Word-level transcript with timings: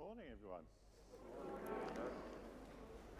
morning, 0.00 0.24
everyone. 0.32 0.62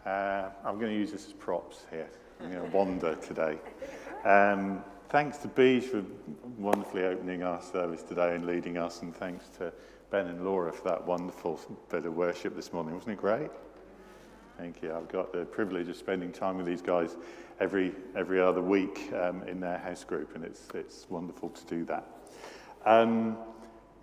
Uh, 0.03 0.49
I'm 0.65 0.79
going 0.79 0.91
to 0.91 0.97
use 0.97 1.11
this 1.11 1.27
as 1.27 1.33
props 1.33 1.85
here. 1.91 2.09
I'm 2.39 2.51
going 2.51 2.71
to 2.71 2.75
wander 2.75 3.15
today. 3.15 3.59
Um, 4.25 4.83
thanks 5.09 5.37
to 5.39 5.47
Beej 5.47 5.83
for 5.83 6.03
wonderfully 6.57 7.03
opening 7.03 7.43
our 7.43 7.61
service 7.61 8.01
today 8.01 8.33
and 8.33 8.47
leading 8.47 8.79
us, 8.79 9.03
and 9.03 9.15
thanks 9.15 9.45
to 9.59 9.71
Ben 10.09 10.25
and 10.25 10.43
Laura 10.43 10.73
for 10.73 10.89
that 10.89 11.05
wonderful 11.05 11.59
bit 11.89 12.07
of 12.07 12.15
worship 12.15 12.55
this 12.55 12.73
morning. 12.73 12.95
Wasn't 12.95 13.11
it 13.13 13.19
great? 13.19 13.51
Thank 14.57 14.81
you. 14.81 14.91
I've 14.91 15.07
got 15.07 15.31
the 15.31 15.45
privilege 15.45 15.87
of 15.87 15.97
spending 15.97 16.31
time 16.31 16.57
with 16.57 16.65
these 16.65 16.81
guys 16.81 17.15
every, 17.59 17.93
every 18.15 18.41
other 18.41 18.61
week 18.61 19.11
um, 19.13 19.43
in 19.43 19.59
their 19.59 19.77
house 19.77 20.03
group, 20.03 20.33
and 20.33 20.43
it's, 20.43 20.67
it's 20.73 21.05
wonderful 21.11 21.49
to 21.49 21.65
do 21.65 21.85
that. 21.85 22.07
Um, 22.87 23.37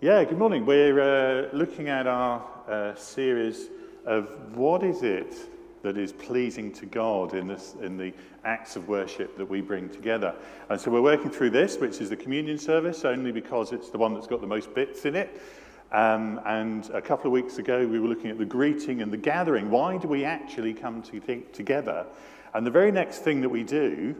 yeah, 0.01 0.23
good 0.23 0.37
morning. 0.37 0.65
We're 0.65 1.01
uh, 1.01 1.49
looking 1.51 1.89
at 1.89 2.07
our 2.07 2.41
uh, 2.69 2.95
series 2.95 3.67
of 4.05 4.55
what 4.55 4.81
is 4.81 5.03
it 5.03 5.35
that 5.81 5.97
is 5.97 6.13
pleasing 6.13 6.71
to 6.75 6.85
God 6.85 7.33
in, 7.33 7.47
this, 7.47 7.75
in 7.81 7.97
the 7.97 8.13
acts 8.45 8.77
of 8.77 8.87
worship 8.87 9.35
that 9.35 9.45
we 9.45 9.59
bring 9.59 9.89
together. 9.89 10.33
And 10.69 10.79
so 10.79 10.89
we're 10.89 11.01
working 11.01 11.29
through 11.29 11.49
this, 11.49 11.79
which 11.79 11.99
is 11.99 12.09
the 12.09 12.15
communion 12.15 12.57
service, 12.57 13.03
only 13.03 13.33
because 13.33 13.73
it's 13.73 13.89
the 13.89 13.97
one 13.97 14.13
that's 14.13 14.25
got 14.25 14.39
the 14.39 14.47
most 14.47 14.73
bits 14.73 15.03
in 15.03 15.17
it. 15.17 15.41
Um, 15.91 16.39
and 16.45 16.89
a 16.91 17.01
couple 17.01 17.25
of 17.25 17.33
weeks 17.33 17.57
ago, 17.57 17.85
we 17.85 17.99
were 17.99 18.07
looking 18.07 18.31
at 18.31 18.37
the 18.37 18.45
greeting 18.45 19.01
and 19.01 19.11
the 19.11 19.17
gathering. 19.17 19.69
Why 19.69 19.97
do 19.97 20.07
we 20.07 20.23
actually 20.23 20.73
come 20.73 21.01
to 21.03 21.19
think 21.19 21.51
together? 21.51 22.05
And 22.53 22.65
the 22.65 22.71
very 22.71 22.93
next 22.93 23.19
thing 23.19 23.41
that 23.41 23.49
we 23.49 23.63
do 23.63 24.15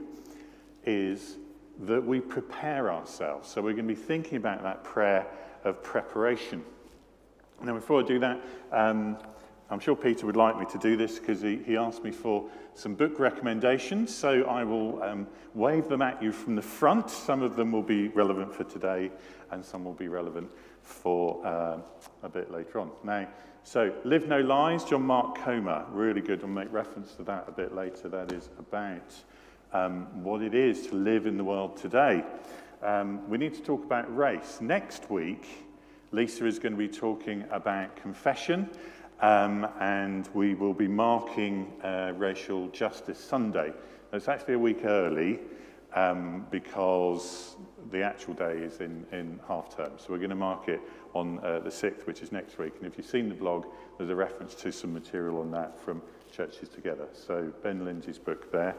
is 0.85 1.37
that 1.83 2.03
we 2.03 2.19
prepare 2.19 2.91
ourselves. 2.91 3.47
So 3.47 3.61
we're 3.61 3.71
going 3.71 3.87
to 3.87 3.93
be 3.93 4.01
thinking 4.01 4.35
about 4.35 4.61
that 4.63 4.83
prayer 4.83 5.25
of 5.63 5.83
preparation. 5.83 6.63
Now, 7.63 7.73
before 7.73 8.01
I 8.01 8.05
do 8.05 8.19
that, 8.19 8.41
um, 8.71 9.17
I'm 9.71 9.79
sure 9.79 9.95
Peter 9.95 10.25
would 10.25 10.35
like 10.35 10.57
me 10.57 10.65
to 10.71 10.77
do 10.79 10.97
this 10.97 11.19
because 11.19 11.41
he, 11.41 11.57
he 11.57 11.77
asked 11.77 12.03
me 12.03 12.11
for 12.11 12.49
some 12.73 12.95
book 12.95 13.19
recommendations. 13.19 14.15
So 14.15 14.43
I 14.45 14.63
will 14.63 15.01
um, 15.03 15.27
wave 15.53 15.87
them 15.89 16.01
at 16.01 16.23
you 16.23 16.31
from 16.31 16.55
the 16.55 16.61
front. 16.61 17.09
Some 17.09 17.43
of 17.43 17.55
them 17.55 17.71
will 17.71 17.83
be 17.83 18.07
relevant 18.07 18.53
for 18.53 18.63
today, 18.63 19.11
and 19.51 19.63
some 19.63 19.83
will 19.83 19.93
be 19.93 20.07
relevant 20.07 20.49
for 20.81 21.45
uh, 21.45 21.77
a 22.23 22.29
bit 22.29 22.51
later 22.51 22.79
on. 22.79 22.91
Now, 23.03 23.27
so 23.63 23.93
Live 24.05 24.27
No 24.27 24.39
Lies, 24.39 24.83
John 24.85 25.03
Mark 25.03 25.37
Comer, 25.37 25.85
really 25.91 26.21
good. 26.21 26.41
I'll 26.41 26.47
make 26.47 26.71
reference 26.73 27.13
to 27.15 27.23
that 27.23 27.45
a 27.47 27.51
bit 27.51 27.75
later. 27.75 28.09
That 28.09 28.31
is 28.31 28.49
about 28.57 29.13
um, 29.71 30.23
what 30.23 30.41
it 30.41 30.55
is 30.55 30.87
to 30.87 30.95
live 30.95 31.27
in 31.27 31.37
the 31.37 31.43
world 31.43 31.77
today 31.77 32.23
um, 32.81 33.27
we 33.29 33.37
need 33.37 33.53
to 33.53 33.61
talk 33.61 33.83
about 33.83 34.15
race. 34.15 34.59
Next 34.61 35.09
week, 35.09 35.47
Lisa 36.11 36.45
is 36.45 36.59
going 36.59 36.73
to 36.73 36.77
be 36.77 36.87
talking 36.87 37.43
about 37.51 37.95
confession, 37.95 38.69
um, 39.21 39.67
and 39.79 40.29
we 40.33 40.55
will 40.55 40.73
be 40.73 40.87
marking 40.87 41.71
uh, 41.83 42.13
Racial 42.15 42.67
Justice 42.69 43.19
Sunday. 43.19 43.73
It's 44.13 44.27
actually 44.27 44.55
a 44.55 44.59
week 44.59 44.85
early 44.85 45.39
um, 45.93 46.45
because 46.51 47.55
the 47.91 48.01
actual 48.01 48.33
day 48.33 48.57
is 48.57 48.79
in, 48.79 49.05
in 49.11 49.39
half 49.47 49.75
term. 49.75 49.91
So 49.97 50.07
we're 50.09 50.17
going 50.17 50.29
to 50.29 50.35
mark 50.35 50.67
it 50.67 50.81
on 51.13 51.39
uh, 51.39 51.59
the 51.59 51.69
6th, 51.69 52.05
which 52.05 52.21
is 52.21 52.31
next 52.31 52.57
week. 52.57 52.73
And 52.77 52.85
if 52.85 52.97
you've 52.97 53.07
seen 53.07 53.29
the 53.29 53.35
blog, 53.35 53.65
there's 53.97 54.09
a 54.09 54.15
reference 54.15 54.55
to 54.55 54.71
some 54.71 54.93
material 54.93 55.39
on 55.41 55.51
that 55.51 55.79
from 55.79 56.01
Churches 56.31 56.69
Together. 56.69 57.07
So 57.13 57.51
Ben 57.63 57.83
Lindsay's 57.83 58.19
book 58.19 58.51
there. 58.51 58.75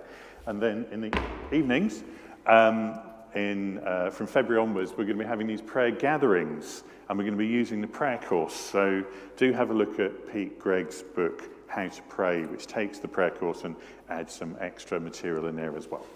And 0.47 0.63
then 0.63 0.87
in 0.91 1.01
the 1.01 1.23
evenings, 1.53 2.03
um, 2.47 2.99
in, 3.35 3.79
uh, 3.87 4.11
from 4.11 4.27
February 4.27 4.63
onwards, 4.63 4.91
we're 4.91 5.05
going 5.05 5.19
to 5.19 5.25
be 5.25 5.29
having 5.29 5.47
these 5.47 5.63
prayer 5.63 5.91
gatherings 5.91 6.85
and 7.09 7.19
we're 7.19 7.25
going 7.25 7.37
to 7.37 7.39
be 7.39 7.47
using 7.47 7.81
the 7.81 7.87
prayer 7.87 8.19
course. 8.19 8.55
So 8.55 9.05
do 9.37 9.53
have 9.53 9.71
a 9.71 9.75
look 9.75 9.99
at 9.99 10.33
Pete 10.33 10.59
Greig's 10.59 11.03
book, 11.03 11.49
How 11.67 11.89
to 11.89 12.03
Pray, 12.03 12.45
which 12.45 12.67
takes 12.67 12.99
the 12.99 13.09
prayer 13.09 13.31
course 13.31 13.65
and 13.65 13.77
adds 14.09 14.35
some 14.35 14.57
extra 14.61 15.01
material 15.01 15.47
in 15.47 15.57
there 15.57 15.77
as 15.77 15.89
well. 15.89 16.07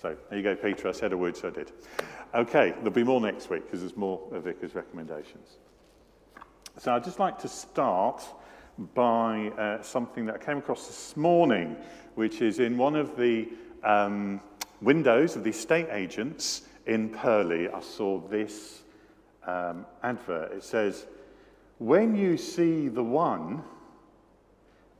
So 0.00 0.16
there 0.28 0.38
you 0.38 0.44
go, 0.44 0.54
Peter. 0.54 0.88
I 0.88 0.92
said 0.92 1.12
a 1.12 1.16
word, 1.16 1.36
so 1.36 1.48
I 1.48 1.50
did. 1.50 1.72
Okay, 2.34 2.70
there'll 2.76 2.90
be 2.90 3.04
more 3.04 3.20
next 3.20 3.48
week 3.48 3.64
because 3.64 3.80
there's 3.80 3.96
more 3.96 4.20
of 4.32 4.44
Vicar's 4.44 4.74
recommendations. 4.74 5.58
So 6.78 6.94
I'd 6.94 7.04
just 7.04 7.18
like 7.18 7.38
to 7.40 7.48
start 7.48 8.22
by 8.94 9.48
uh, 9.58 9.82
something 9.82 10.26
that 10.26 10.34
I 10.34 10.38
came 10.38 10.58
across 10.58 10.86
this 10.86 11.16
morning, 11.16 11.76
which 12.16 12.40
is 12.40 12.58
in 12.58 12.76
one 12.76 12.96
of 12.96 13.16
the 13.16 13.48
um, 13.84 14.40
windows 14.84 15.34
of 15.34 15.44
the 15.44 15.50
estate 15.50 15.88
agents 15.90 16.62
in 16.86 17.08
Purley, 17.08 17.68
I 17.68 17.80
saw 17.80 18.20
this 18.20 18.82
um, 19.46 19.86
advert. 20.02 20.52
It 20.52 20.62
says, 20.62 21.06
When 21.78 22.14
you 22.14 22.36
see 22.36 22.88
the 22.88 23.02
one, 23.02 23.62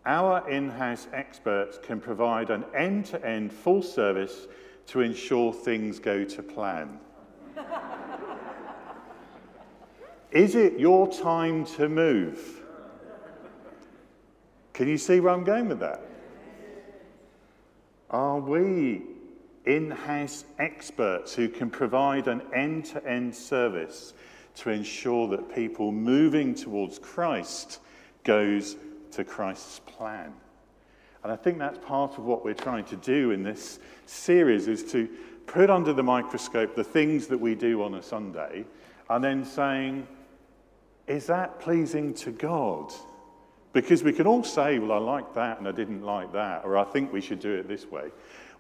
our 0.07 0.49
in 0.49 0.71
house 0.71 1.07
experts 1.13 1.79
can 1.83 2.01
provide 2.01 2.51
an 2.51 2.65
end 2.75 3.07
to 3.07 3.25
end 3.25 3.53
full 3.53 3.83
service 3.83 4.47
to 4.87 5.01
ensure 5.01 5.53
things 5.53 5.99
go 5.99 6.25
to 6.25 6.43
plan. 6.43 6.99
Is 10.31 10.55
it 10.55 10.79
your 10.79 11.11
time 11.11 11.65
to 11.77 11.89
move? 11.89 12.63
Can 14.73 14.89
you 14.89 14.99
see 14.99 15.21
where 15.21 15.33
I'm 15.33 15.45
going 15.45 15.69
with 15.69 15.81
that? 15.81 16.03
Are 18.11 18.41
we 18.41 19.03
in 19.65 19.91
house 19.91 20.45
experts 20.59 21.35
who 21.35 21.49
can 21.49 21.71
provide 21.71 22.29
an 22.29 22.43
end 22.55 22.85
to 22.87 23.07
end 23.07 23.35
service 23.35 24.13
to 24.57 24.71
ensure 24.71 25.29
that 25.29 25.55
people 25.55 25.91
moving 25.91 26.55
towards 26.55 26.99
Christ 26.99 27.81
goes 28.23 28.77
to 29.13 29.25
Christ's 29.25 29.81
plan. 29.81 30.33
And 31.23 31.33
I 31.33 31.37
think 31.37 31.59
that's 31.59 31.79
part 31.79 32.19
of 32.19 32.25
what 32.25 32.45
we're 32.45 32.55
trying 32.55 32.85
to 32.85 32.97
do 32.97 33.31
in 33.31 33.43
this 33.43 33.79
series 34.07 34.69
is 34.69 34.85
to 34.93 35.09
put 35.47 35.71
under 35.71 35.93
the 35.93 36.03
microscope 36.03 36.75
the 36.75 36.85
things 36.85 37.27
that 37.29 37.39
we 37.39 37.55
do 37.55 37.83
on 37.83 37.95
a 37.95 38.03
Sunday 38.03 38.65
and 39.09 39.25
then 39.25 39.45
saying, 39.45 40.07
is 41.07 41.27
that 41.27 41.61
pleasing 41.61 42.15
to 42.15 42.31
God? 42.31 42.93
Because 43.73 44.03
we 44.05 44.13
can 44.13 44.27
all 44.27 44.45
say, 44.45 44.79
well, 44.79 44.93
I 44.93 44.99
like 44.99 45.35
that 45.35 45.59
and 45.59 45.67
I 45.67 45.73
didn't 45.73 46.03
like 46.03 46.33
that, 46.33 46.65
or 46.65 46.77
I 46.79 46.85
think 46.85 47.13
we 47.13 47.21
should 47.21 47.41
do 47.41 47.55
it 47.55 47.67
this 47.67 47.91
way. 47.91 48.11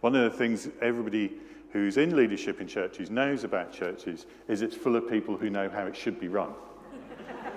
One 0.04 0.14
of 0.14 0.30
the 0.30 0.36
things 0.36 0.68
everybody 0.82 1.32
who's 1.72 1.96
in 1.96 2.14
leadership 2.14 2.60
in 2.60 2.68
churches 2.68 3.08
knows 3.08 3.42
about 3.42 3.72
churches 3.72 4.26
is 4.48 4.60
it's 4.60 4.76
full 4.76 4.96
of 4.96 5.08
people 5.08 5.34
who 5.34 5.48
know 5.48 5.70
how 5.70 5.86
it 5.86 5.96
should 5.96 6.20
be 6.20 6.28
run. 6.28 6.52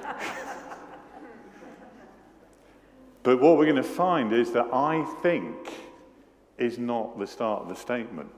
but 3.24 3.42
what 3.42 3.58
we're 3.58 3.66
going 3.66 3.76
to 3.76 3.84
find 3.84 4.32
is 4.32 4.54
that 4.54 4.74
I 4.74 5.04
think 5.22 5.58
is 6.58 6.78
not 6.78 7.20
the 7.20 7.28
start 7.28 7.64
of 7.64 7.68
the 7.68 7.76
statement. 7.76 8.30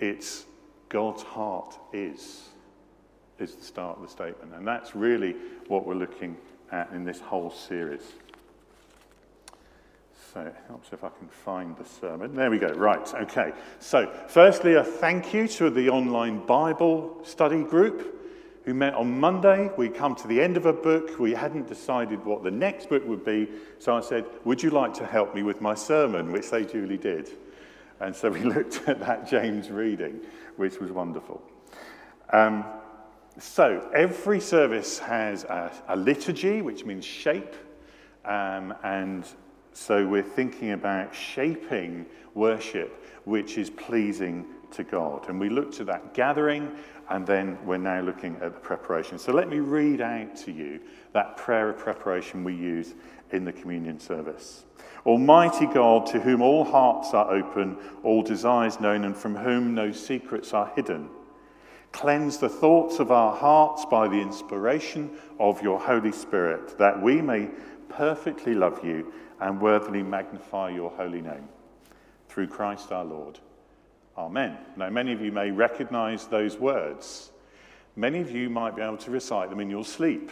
It's 0.00 0.44
God's 0.88 1.22
heart 1.22 1.78
is, 1.92 2.48
is 3.38 3.54
the 3.54 3.64
start 3.64 3.98
of 3.98 4.02
the 4.02 4.10
statement. 4.10 4.52
And 4.52 4.66
that's 4.66 4.96
really 4.96 5.36
what 5.68 5.86
we're 5.86 5.94
looking 5.94 6.36
at 6.72 6.90
in 6.90 7.04
this 7.04 7.20
whole 7.20 7.52
series. 7.52 8.02
So 10.36 10.42
it 10.42 10.54
helps 10.68 10.92
if 10.92 11.02
I 11.02 11.08
can 11.18 11.28
find 11.28 11.74
the 11.78 11.84
sermon. 11.86 12.34
There 12.34 12.50
we 12.50 12.58
go. 12.58 12.66
Right. 12.66 13.14
Okay. 13.22 13.54
So, 13.78 14.12
firstly, 14.28 14.74
a 14.74 14.84
thank 14.84 15.32
you 15.32 15.48
to 15.48 15.70
the 15.70 15.88
online 15.88 16.44
Bible 16.44 17.16
study 17.24 17.62
group 17.62 18.22
who 18.66 18.74
met 18.74 18.92
on 18.92 19.18
Monday. 19.18 19.70
We 19.78 19.88
come 19.88 20.14
to 20.16 20.28
the 20.28 20.42
end 20.42 20.58
of 20.58 20.66
a 20.66 20.74
book. 20.74 21.18
We 21.18 21.32
hadn't 21.32 21.68
decided 21.68 22.22
what 22.22 22.44
the 22.44 22.50
next 22.50 22.90
book 22.90 23.02
would 23.08 23.24
be. 23.24 23.48
So 23.78 23.96
I 23.96 24.02
said, 24.02 24.26
Would 24.44 24.62
you 24.62 24.68
like 24.68 24.92
to 24.94 25.06
help 25.06 25.34
me 25.34 25.42
with 25.42 25.62
my 25.62 25.74
sermon? 25.74 26.30
Which 26.30 26.50
they 26.50 26.64
duly 26.66 26.98
did. 26.98 27.30
And 28.00 28.14
so 28.14 28.28
we 28.28 28.40
looked 28.54 28.86
at 28.86 29.00
that 29.00 29.26
James 29.26 29.70
reading, 29.70 30.20
which 30.56 30.80
was 30.80 30.92
wonderful. 30.92 31.42
Um, 32.30 32.62
so 33.38 33.90
every 33.94 34.40
service 34.40 34.98
has 34.98 35.44
a, 35.44 35.72
a, 35.88 35.96
liturgy, 35.96 36.60
which 36.60 36.84
means 36.84 37.06
shape, 37.06 37.54
um, 38.26 38.74
and 38.84 39.26
so 39.76 40.06
we're 40.06 40.22
thinking 40.22 40.72
about 40.72 41.14
shaping 41.14 42.06
worship 42.34 43.04
which 43.24 43.58
is 43.58 43.68
pleasing 43.68 44.46
to 44.70 44.84
God. 44.84 45.28
And 45.28 45.38
we 45.38 45.50
looked 45.50 45.80
at 45.80 45.86
that 45.86 46.14
gathering, 46.14 46.70
and 47.10 47.26
then 47.26 47.58
we're 47.66 47.76
now 47.76 48.00
looking 48.00 48.36
at 48.36 48.54
the 48.54 48.60
preparation. 48.60 49.18
So 49.18 49.32
let 49.32 49.50
me 49.50 49.58
read 49.58 50.00
out 50.00 50.34
to 50.36 50.50
you 50.50 50.80
that 51.12 51.36
prayer 51.36 51.68
of 51.68 51.76
preparation 51.76 52.42
we 52.42 52.54
use 52.54 52.94
in 53.32 53.44
the 53.44 53.52
communion 53.52 54.00
service. 54.00 54.64
Almighty 55.04 55.66
God, 55.66 56.06
to 56.06 56.20
whom 56.20 56.40
all 56.40 56.64
hearts 56.64 57.12
are 57.12 57.30
open, 57.30 57.76
all 58.02 58.22
desires 58.22 58.80
known, 58.80 59.04
and 59.04 59.14
from 59.14 59.36
whom 59.36 59.74
no 59.74 59.92
secrets 59.92 60.54
are 60.54 60.72
hidden, 60.74 61.10
cleanse 61.92 62.38
the 62.38 62.48
thoughts 62.48 62.98
of 62.98 63.10
our 63.10 63.36
hearts 63.36 63.84
by 63.84 64.08
the 64.08 64.20
inspiration 64.20 65.10
of 65.38 65.60
your 65.62 65.78
Holy 65.78 66.12
Spirit, 66.12 66.78
that 66.78 67.02
we 67.02 67.20
may 67.20 67.50
perfectly 67.88 68.54
love 68.54 68.84
you 68.84 69.12
and 69.40 69.60
worthily 69.60 70.02
magnify 70.02 70.70
your 70.70 70.90
holy 70.90 71.22
name. 71.22 71.48
Through 72.28 72.48
Christ 72.48 72.92
our 72.92 73.04
Lord. 73.04 73.38
Amen. 74.16 74.56
Now, 74.76 74.88
many 74.90 75.12
of 75.12 75.20
you 75.20 75.30
may 75.30 75.50
recognize 75.50 76.26
those 76.26 76.56
words. 76.56 77.30
Many 77.96 78.20
of 78.20 78.30
you 78.30 78.48
might 78.50 78.76
be 78.76 78.82
able 78.82 78.96
to 78.98 79.10
recite 79.10 79.50
them 79.50 79.60
in 79.60 79.70
your 79.70 79.84
sleep. 79.84 80.30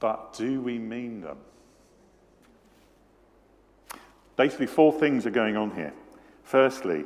but 0.00 0.34
do 0.34 0.60
we 0.60 0.78
mean 0.78 1.20
them? 1.20 1.38
Basically, 4.36 4.66
four 4.66 4.92
things 4.92 5.26
are 5.26 5.30
going 5.30 5.56
on 5.56 5.70
here. 5.74 5.94
Firstly, 6.42 7.04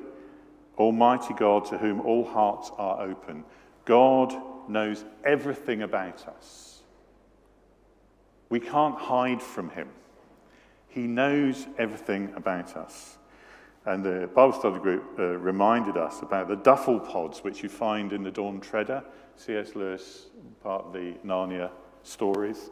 Almighty 0.79 1.35
God 1.35 1.67
to 1.67 1.79
whom 1.79 2.01
all 2.01 2.25
hearts 2.25 2.71
are 2.79 3.03
open. 3.03 3.45
God 3.85 4.35
knows 4.69 5.05
everything 5.25 5.83
about 5.83 6.27
us. 6.29 6.78
We 8.49 8.61
can't 8.61 8.99
hide 8.99 9.43
from 9.43 9.71
Him. 9.71 9.89
He 10.89 11.07
knows 11.07 11.67
everything 11.79 12.33
about 12.35 12.77
us. 12.77 13.19
And 13.85 14.05
the 14.05 14.29
Bible 14.35 14.53
study 14.53 14.79
group 14.81 15.19
uh, 15.19 15.37
reminded 15.39 15.97
us 15.97 16.21
about 16.23 16.49
the 16.49 16.57
Dufflepuds 16.57 17.45
which 17.45 17.63
you 17.63 17.69
find 17.69 18.13
in 18.13 18.23
the 18.23 18.31
Dawn 18.31 18.61
Treader, 18.61 19.03
C.S. 19.37 19.75
Lewis, 19.75 20.27
part 20.63 20.87
of 20.87 20.93
the 20.93 21.15
Narnia 21.25 21.71
stories. 22.03 22.71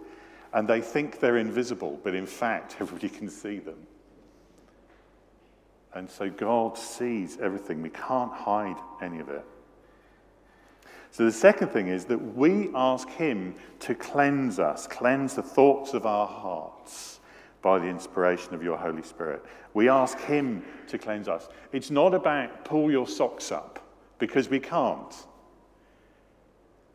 And 0.53 0.67
they 0.67 0.81
think 0.81 1.21
they're 1.21 1.39
invisible, 1.39 2.01
but 2.03 2.15
in 2.15 2.27
fact, 2.27 2.77
everybody 2.81 3.09
can 3.09 3.29
see 3.29 3.59
them. 3.59 3.87
And 5.95 6.11
so 6.11 6.29
God 6.29 6.77
sees 6.77 7.39
everything. 7.41 7.81
We 7.81 7.91
can't 7.91 8.33
hide 8.33 8.77
any 9.01 9.19
of 9.19 9.31
it. 9.31 9.45
So 11.17 11.25
the 11.25 11.33
second 11.33 11.69
thing 11.69 11.89
is 11.89 12.05
that 12.05 12.37
we 12.37 12.69
ask 12.75 13.09
Him 13.09 13.55
to 13.79 13.95
cleanse 13.95 14.59
us, 14.59 14.87
cleanse 14.87 15.33
the 15.33 15.43
thoughts 15.43 15.95
of 15.95 16.05
our 16.05 16.27
hearts 16.27 17.21
by 17.63 17.79
the 17.79 17.87
inspiration 17.87 18.53
of 18.53 18.63
your 18.63 18.77
Holy 18.77 19.01
Spirit. 19.01 19.43
We 19.73 19.89
ask 19.89 20.19
Him 20.21 20.63
to 20.89 20.99
cleanse 20.99 21.27
us. 21.27 21.49
It's 21.73 21.91
not 21.91 22.13
about 22.13 22.67
pull 22.67 22.91
your 22.91 23.09
socks 23.09 23.51
up, 23.51 23.79
because 24.19 24.51
we 24.51 24.61
can't. 24.61 25.15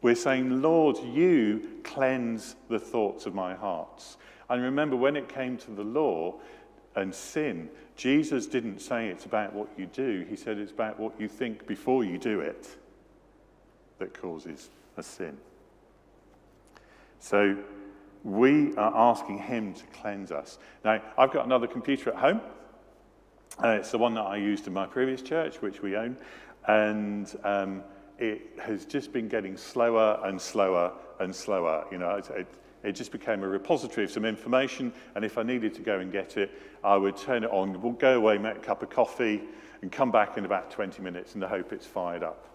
We're 0.03 0.13
saying, 0.13 0.61
Lord, 0.61 0.99
you 0.99 1.79
cleanse 1.83 2.55
the 2.69 2.77
thoughts 2.79 3.25
of 3.25 3.33
my 3.33 3.55
hearts. 3.55 4.17
And 4.51 4.61
remember, 4.61 4.95
when 4.95 5.15
it 5.15 5.29
came 5.29 5.57
to 5.57 5.71
the 5.71 5.83
law 5.83 6.35
and 6.95 7.11
sin, 7.11 7.71
Jesus 7.95 8.45
didn't 8.45 8.81
say 8.81 9.07
it's 9.07 9.25
about 9.25 9.51
what 9.53 9.69
you 9.79 9.87
do, 9.87 10.27
he 10.29 10.35
said 10.35 10.59
it's 10.59 10.71
about 10.71 10.99
what 10.99 11.19
you 11.19 11.27
think 11.27 11.65
before 11.65 12.03
you 12.03 12.19
do 12.19 12.41
it 12.41 12.77
that 14.01 14.19
causes 14.19 14.69
a 14.97 15.03
sin. 15.03 15.37
So 17.19 17.57
we 18.23 18.75
are 18.75 18.95
asking 18.95 19.37
him 19.37 19.73
to 19.73 19.83
cleanse 19.87 20.31
us. 20.31 20.59
Now, 20.83 21.01
I've 21.17 21.31
got 21.31 21.45
another 21.45 21.67
computer 21.67 22.09
at 22.09 22.17
home. 22.17 22.41
Uh, 23.63 23.69
it's 23.69 23.91
the 23.91 23.97
one 23.97 24.13
that 24.15 24.21
I 24.21 24.37
used 24.37 24.67
in 24.67 24.73
my 24.73 24.85
previous 24.85 25.21
church, 25.21 25.61
which 25.61 25.81
we 25.81 25.95
own. 25.95 26.17
And 26.67 27.33
um, 27.43 27.83
it 28.17 28.41
has 28.59 28.85
just 28.85 29.13
been 29.13 29.27
getting 29.27 29.55
slower 29.55 30.19
and 30.23 30.39
slower 30.41 30.93
and 31.19 31.35
slower. 31.35 31.85
You 31.91 31.99
know, 31.99 32.15
it, 32.15 32.29
it, 32.31 32.47
it 32.83 32.91
just 32.93 33.11
became 33.11 33.43
a 33.43 33.47
repository 33.47 34.05
of 34.05 34.11
some 34.11 34.25
information, 34.25 34.91
and 35.15 35.23
if 35.23 35.37
I 35.37 35.43
needed 35.43 35.73
to 35.75 35.81
go 35.81 35.99
and 35.99 36.11
get 36.11 36.37
it, 36.37 36.51
I 36.83 36.97
would 36.97 37.17
turn 37.17 37.43
it 37.43 37.51
on, 37.51 37.95
go 37.97 38.17
away, 38.17 38.39
make 38.39 38.57
a 38.57 38.59
cup 38.59 38.81
of 38.81 38.89
coffee, 38.89 39.43
and 39.83 39.91
come 39.91 40.11
back 40.11 40.37
in 40.37 40.45
about 40.45 40.71
20 40.71 41.01
minutes 41.01 41.35
in 41.35 41.39
the 41.39 41.47
hope 41.47 41.71
it's 41.73 41.85
fired 41.85 42.23
up. 42.23 42.50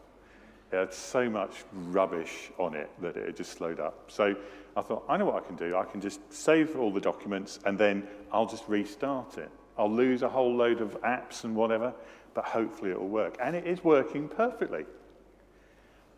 It 0.72 0.76
had 0.76 0.92
so 0.92 1.30
much 1.30 1.64
rubbish 1.72 2.50
on 2.58 2.74
it 2.74 2.90
that 3.00 3.16
it 3.16 3.36
just 3.36 3.52
slowed 3.52 3.78
up. 3.78 4.10
So 4.10 4.34
I 4.76 4.82
thought, 4.82 5.04
I 5.08 5.16
know 5.16 5.26
what 5.26 5.42
I 5.42 5.46
can 5.46 5.56
do. 5.56 5.76
I 5.76 5.84
can 5.84 6.00
just 6.00 6.20
save 6.32 6.76
all 6.76 6.92
the 6.92 7.00
documents, 7.00 7.60
and 7.64 7.78
then 7.78 8.06
I'll 8.32 8.46
just 8.46 8.64
restart 8.68 9.38
it. 9.38 9.50
I'll 9.78 9.92
lose 9.92 10.22
a 10.22 10.28
whole 10.28 10.54
load 10.54 10.80
of 10.80 11.00
apps 11.02 11.44
and 11.44 11.54
whatever, 11.54 11.94
but 12.34 12.44
hopefully 12.44 12.90
it 12.90 13.00
will 13.00 13.08
work. 13.08 13.36
And 13.40 13.54
it 13.54 13.66
is 13.66 13.84
working 13.84 14.28
perfectly. 14.28 14.84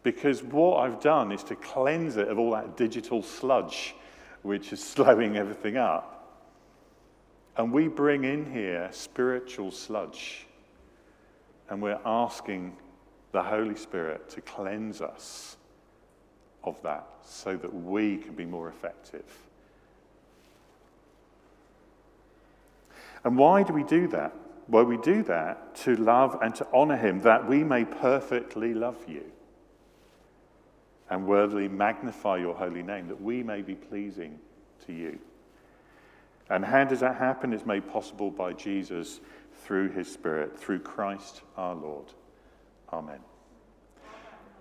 Because 0.03 0.43
what 0.43 0.79
I've 0.79 1.01
done 1.01 1.33
is 1.33 1.43
to 1.45 1.57
cleanse 1.57 2.17
it 2.17 2.29
of 2.29 2.39
all 2.39 2.53
that 2.53 2.77
digital 2.77 3.23
sludge 3.23 3.95
which 4.43 4.73
is 4.73 4.83
slowing 4.85 5.37
everything 5.37 5.77
up. 5.77 6.15
And 7.57 7.73
we 7.73 7.89
bring 7.89 8.25
in 8.25 8.51
here 8.53 8.89
spiritual 8.93 9.73
sludge. 9.73 10.47
And 11.69 11.83
we're 11.83 12.01
asking 12.05 12.77
the 13.33 13.43
Holy 13.43 13.77
Spirit 13.77 14.29
to 14.31 14.41
cleanse 14.41 15.01
us 15.01 15.57
of 16.65 16.81
that 16.83 17.07
so 17.23 17.57
that 17.57 17.73
we 17.73 18.17
can 18.17 18.35
be 18.35 18.45
more 18.45 18.69
effective. 18.69 19.25
And 23.25 23.37
why 23.37 23.63
do 23.63 23.73
we 23.73 23.85
do 23.85 24.09
that? 24.09 24.33
Well, 24.69 24.85
we 24.85 24.99
do 24.99 25.23
that 25.25 25.75
to 25.77 25.97
love 25.97 26.39
and 26.43 26.55
to 26.57 26.67
honor 26.73 26.97
Him, 26.97 27.21
that 27.23 27.49
we 27.49 27.65
may 27.65 27.85
perfectly 27.85 28.75
love 28.75 28.99
you 29.09 29.25
and 31.11 31.27
worthily 31.27 31.69
magnify 31.69 32.37
your 32.37 32.55
holy 32.55 32.83
name, 32.83 33.09
that 33.09 33.21
we 33.21 33.43
may 33.43 33.63
be 33.63 33.75
pleasing 33.75 34.39
to 34.87 34.93
you. 34.93 35.19
And 36.51 36.65
how 36.65 36.85
does 36.85 37.01
that 37.01 37.17
happen? 37.17 37.53
It's 37.53 37.67
made 37.67 37.91
possible 37.91 38.31
by 38.31 38.53
Jesus 38.53 39.21
through 39.65 39.91
his 39.91 40.11
Spirit, 40.11 40.59
through 40.59 40.81
Christ 40.81 41.43
our 41.57 41.75
Lord. 41.75 42.07
Amen. 42.93 43.21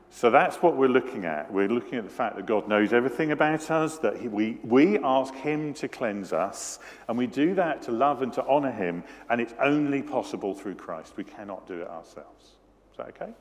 So 0.09 0.31
that's 0.31 0.57
what 0.57 0.75
we're 0.75 0.88
looking 0.88 1.25
at. 1.25 1.51
We're 1.51 1.68
looking 1.68 1.95
at 2.00 2.03
the 2.03 2.09
fact 2.09 2.38
that 2.38 2.45
God 2.45 2.68
knows 2.68 2.94
everything 2.94 3.31
about 3.31 3.69
us, 3.69 4.00
that 4.00 4.18
he, 4.18 4.27
we, 4.27 4.57
we 4.63 4.97
ask 5.00 5.33
Him 5.35 5.74
to 5.75 5.88
cleanse 5.88 6.33
us, 6.33 6.79
and 7.07 7.18
we 7.18 7.27
do 7.27 7.53
that 7.56 7.81
to 7.83 7.91
love 7.91 8.21
and 8.21 8.33
to 8.33 8.45
honor 8.47 8.71
Him, 8.71 9.03
and 9.29 9.39
it's 9.39 9.53
only 9.62 10.01
possible 10.01 10.53
through 10.53 10.75
Christ. 10.75 11.13
We 11.18 11.24
cannot 11.24 11.68
do 11.68 11.81
it 11.81 11.88
ourselves. 11.88 12.45
Is 12.91 12.97
that 12.97 13.07
okay? 13.09 13.33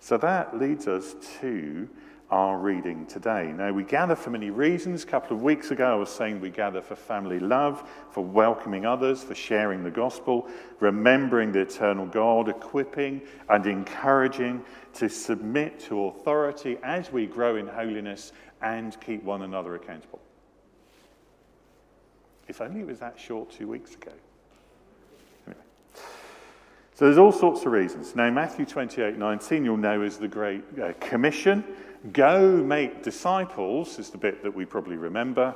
So 0.00 0.16
that 0.18 0.58
leads 0.58 0.88
us 0.88 1.14
to 1.40 1.88
our 2.32 2.56
reading 2.56 3.04
today. 3.04 3.52
Now, 3.54 3.72
we 3.72 3.84
gather 3.84 4.16
for 4.16 4.30
many 4.30 4.48
reasons. 4.48 5.04
A 5.04 5.06
couple 5.06 5.36
of 5.36 5.42
weeks 5.42 5.70
ago, 5.70 5.92
I 5.92 5.94
was 5.96 6.08
saying 6.08 6.40
we 6.40 6.48
gather 6.48 6.80
for 6.80 6.96
family 6.96 7.38
love, 7.38 7.86
for 8.10 8.24
welcoming 8.24 8.86
others, 8.86 9.22
for 9.22 9.34
sharing 9.34 9.84
the 9.84 9.90
gospel, 9.90 10.48
remembering 10.80 11.52
the 11.52 11.60
eternal 11.60 12.06
God, 12.06 12.48
equipping 12.48 13.20
and 13.50 13.66
encouraging 13.66 14.64
to 14.94 15.10
submit 15.10 15.78
to 15.80 16.06
authority 16.06 16.78
as 16.82 17.12
we 17.12 17.26
grow 17.26 17.56
in 17.56 17.66
holiness 17.66 18.32
and 18.62 18.98
keep 19.02 19.22
one 19.22 19.42
another 19.42 19.74
accountable. 19.74 20.20
If 22.48 22.62
only 22.62 22.80
it 22.80 22.86
was 22.86 23.00
that 23.00 23.20
short 23.20 23.50
two 23.50 23.68
weeks 23.68 23.94
ago. 23.94 24.12
So 26.94 27.06
there's 27.06 27.18
all 27.18 27.32
sorts 27.32 27.64
of 27.66 27.72
reasons. 27.72 28.14
Now, 28.14 28.30
Matthew 28.30 28.64
28 28.64 29.16
19, 29.18 29.64
you'll 29.64 29.76
know, 29.76 30.02
is 30.02 30.18
the 30.18 30.28
Great 30.28 30.62
uh, 30.80 30.92
Commission. 31.00 31.64
Go 32.10 32.56
make 32.56 33.02
disciples, 33.02 33.98
is 33.98 34.10
the 34.10 34.18
bit 34.18 34.42
that 34.42 34.54
we 34.54 34.64
probably 34.64 34.96
remember. 34.96 35.54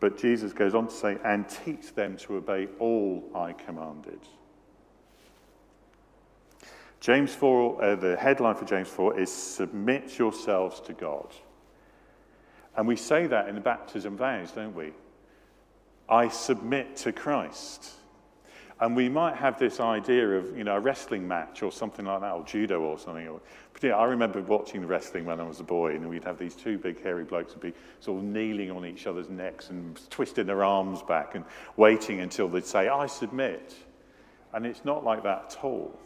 But 0.00 0.16
Jesus 0.16 0.52
goes 0.52 0.74
on 0.74 0.86
to 0.86 0.94
say, 0.94 1.18
and 1.24 1.46
teach 1.48 1.94
them 1.94 2.16
to 2.18 2.36
obey 2.36 2.68
all 2.78 3.28
I 3.34 3.52
commanded. 3.52 4.20
James 7.00 7.34
4, 7.34 7.82
uh, 7.82 7.96
the 7.96 8.16
headline 8.16 8.54
for 8.54 8.64
James 8.64 8.88
4 8.88 9.20
is 9.20 9.30
Submit 9.30 10.18
yourselves 10.18 10.80
to 10.80 10.92
God. 10.92 11.32
And 12.76 12.86
we 12.86 12.96
say 12.96 13.26
that 13.26 13.48
in 13.48 13.54
the 13.54 13.60
baptism 13.60 14.16
vows, 14.16 14.52
don't 14.52 14.74
we? 14.74 14.92
I 16.08 16.28
submit 16.28 16.96
to 16.98 17.12
Christ. 17.12 17.90
And 18.80 18.94
we 18.94 19.08
might 19.08 19.34
have 19.34 19.58
this 19.58 19.80
idea 19.80 20.28
of, 20.38 20.56
you 20.56 20.62
know, 20.62 20.76
a 20.76 20.80
wrestling 20.80 21.26
match 21.26 21.62
or 21.64 21.72
something 21.72 22.04
like 22.04 22.20
that, 22.20 22.32
or 22.32 22.44
judo 22.44 22.80
or 22.80 22.96
something. 22.96 23.28
but 23.72 23.90
I 23.90 24.04
remember 24.04 24.40
watching 24.40 24.82
the 24.82 24.86
wrestling 24.86 25.24
when 25.24 25.40
I 25.40 25.42
was 25.42 25.58
a 25.58 25.64
boy, 25.64 25.96
and 25.96 26.08
we'd 26.08 26.22
have 26.22 26.38
these 26.38 26.54
two 26.54 26.78
big 26.78 27.02
hairy 27.02 27.24
blokes 27.24 27.54
would 27.54 27.62
be 27.62 27.72
sort 27.98 28.18
of 28.18 28.24
kneeling 28.24 28.70
on 28.70 28.86
each 28.86 29.08
other's 29.08 29.28
necks 29.28 29.70
and 29.70 29.98
twisting 30.10 30.46
their 30.46 30.62
arms 30.62 31.02
back 31.02 31.34
and 31.34 31.44
waiting 31.76 32.20
until 32.20 32.46
they'd 32.46 32.64
say, 32.64 32.88
I 32.88 33.06
submit. 33.06 33.74
And 34.52 34.64
it's 34.64 34.84
not 34.84 35.04
like 35.04 35.24
that 35.24 35.56
at 35.56 35.64
all. 35.64 35.98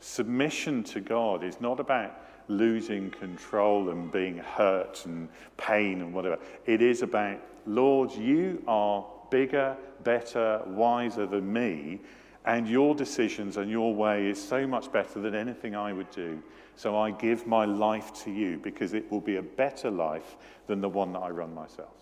Submission 0.00 0.82
to 0.84 1.00
God 1.00 1.44
is 1.44 1.60
not 1.60 1.78
about 1.78 2.18
losing 2.48 3.10
control 3.10 3.90
and 3.90 4.10
being 4.10 4.38
hurt 4.38 5.04
and 5.04 5.28
pain 5.58 6.00
and 6.00 6.14
whatever. 6.14 6.38
It 6.64 6.80
is 6.80 7.02
about, 7.02 7.38
Lord, 7.66 8.12
you 8.12 8.62
are 8.66 9.04
bigger, 9.30 9.76
better, 10.04 10.62
wiser 10.66 11.26
than 11.26 11.52
me, 11.52 12.00
and 12.44 12.68
your 12.68 12.94
decisions 12.94 13.56
and 13.56 13.70
your 13.70 13.94
way 13.94 14.28
is 14.28 14.42
so 14.42 14.66
much 14.66 14.90
better 14.90 15.20
than 15.20 15.34
anything 15.34 15.76
I 15.76 15.92
would 15.92 16.10
do. 16.10 16.42
So 16.76 16.96
I 16.96 17.10
give 17.10 17.46
my 17.46 17.66
life 17.66 18.12
to 18.24 18.30
you 18.30 18.58
because 18.58 18.94
it 18.94 19.10
will 19.10 19.20
be 19.20 19.36
a 19.36 19.42
better 19.42 19.90
life 19.90 20.36
than 20.66 20.80
the 20.80 20.88
one 20.88 21.12
that 21.12 21.18
I 21.18 21.28
run 21.30 21.54
myself. 21.54 21.94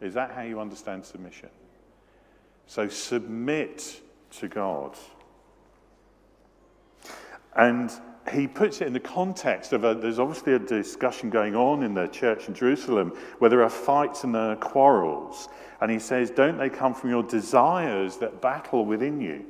Is 0.00 0.14
that 0.14 0.30
how 0.30 0.42
you 0.42 0.60
understand 0.60 1.04
submission? 1.04 1.48
So 2.66 2.88
submit 2.88 4.00
to 4.38 4.48
God. 4.48 4.96
And 7.54 7.90
he 8.30 8.46
puts 8.46 8.80
it 8.80 8.86
in 8.86 8.92
the 8.92 9.00
context 9.00 9.72
of 9.72 9.84
a, 9.84 9.94
there's 9.94 10.18
obviously 10.18 10.54
a 10.54 10.58
discussion 10.58 11.30
going 11.30 11.54
on 11.54 11.82
in 11.82 11.94
the 11.94 12.06
church 12.08 12.48
in 12.48 12.54
Jerusalem 12.54 13.16
where 13.38 13.50
there 13.50 13.62
are 13.62 13.70
fights 13.70 14.24
and 14.24 14.34
there 14.34 14.50
are 14.52 14.56
quarrels. 14.56 15.48
And 15.80 15.90
he 15.90 15.98
says, 15.98 16.30
Don't 16.30 16.58
they 16.58 16.70
come 16.70 16.94
from 16.94 17.10
your 17.10 17.22
desires 17.22 18.16
that 18.18 18.40
battle 18.40 18.84
within 18.84 19.20
you? 19.20 19.44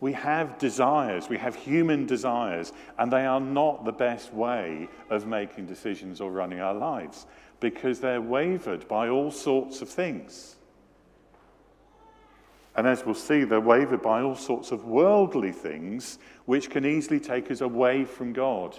We 0.00 0.14
have 0.14 0.58
desires, 0.58 1.28
we 1.28 1.36
have 1.36 1.54
human 1.54 2.06
desires, 2.06 2.72
and 2.98 3.12
they 3.12 3.26
are 3.26 3.40
not 3.40 3.84
the 3.84 3.92
best 3.92 4.32
way 4.32 4.88
of 5.10 5.26
making 5.26 5.66
decisions 5.66 6.22
or 6.22 6.30
running 6.30 6.60
our 6.60 6.74
lives 6.74 7.26
because 7.60 8.00
they're 8.00 8.22
wavered 8.22 8.88
by 8.88 9.10
all 9.10 9.30
sorts 9.30 9.82
of 9.82 9.90
things. 9.90 10.56
And 12.76 12.86
as 12.86 13.04
we'll 13.04 13.14
see, 13.14 13.44
they're 13.44 13.60
wavered 13.60 14.02
by 14.02 14.22
all 14.22 14.36
sorts 14.36 14.70
of 14.70 14.84
worldly 14.84 15.52
things 15.52 16.18
which 16.46 16.70
can 16.70 16.86
easily 16.86 17.18
take 17.18 17.50
us 17.50 17.60
away 17.60 18.04
from 18.04 18.32
God, 18.32 18.78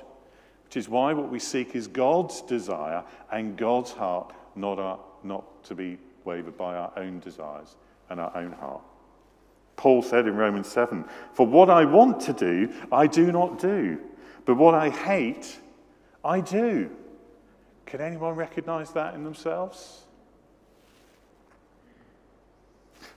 which 0.66 0.78
is 0.78 0.88
why 0.88 1.14
what 1.14 1.30
we 1.30 1.40
seek 1.40 1.76
is 1.76 1.88
God's 1.88 2.42
desire 2.42 3.04
and 3.32 3.58
God's 3.58 3.92
heart, 3.92 4.34
not, 4.56 4.80
our, 4.80 5.00
not 5.24 5.64
to 5.66 5.76
be 5.76 5.98
wavered 6.24 6.58
by 6.58 6.76
our 6.76 6.92
own 6.96 7.20
desires 7.20 7.76
and 8.10 8.20
our 8.20 8.36
own 8.36 8.54
heart. 8.54 8.82
Paul 9.76 10.02
said 10.02 10.28
in 10.28 10.36
Romans 10.36 10.68
7 10.68 11.06
For 11.34 11.46
what 11.46 11.70
I 11.70 11.86
want 11.86 12.22
to 12.22 12.34
do, 12.34 12.72
I 12.92 13.08
do 13.08 13.32
not 13.32 13.60
do, 13.60 14.00
but 14.46 14.56
what 14.56 14.74
I 14.74 14.90
hate, 14.90 15.60
I 16.24 16.40
do. 16.40 16.90
Can 17.86 18.00
anyone 18.00 18.36
recognize 18.36 18.92
that 18.92 19.16
in 19.16 19.24
themselves? 19.24 20.04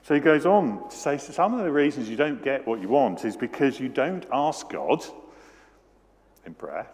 So 0.05 0.13
he 0.13 0.19
goes 0.19 0.45
on 0.45 0.87
to 0.87 0.95
say 0.95 1.17
some 1.17 1.55
of 1.55 1.65
the 1.65 1.71
reasons 1.71 2.07
you 2.07 2.15
don't 2.15 2.43
get 2.43 2.67
what 2.67 2.79
you 2.79 2.87
want 2.87 3.25
is 3.25 3.35
because 3.35 3.79
you 3.79 3.89
don't 3.89 4.23
ask 4.31 4.69
God 4.69 5.03
in 6.45 6.53
prayer, 6.53 6.85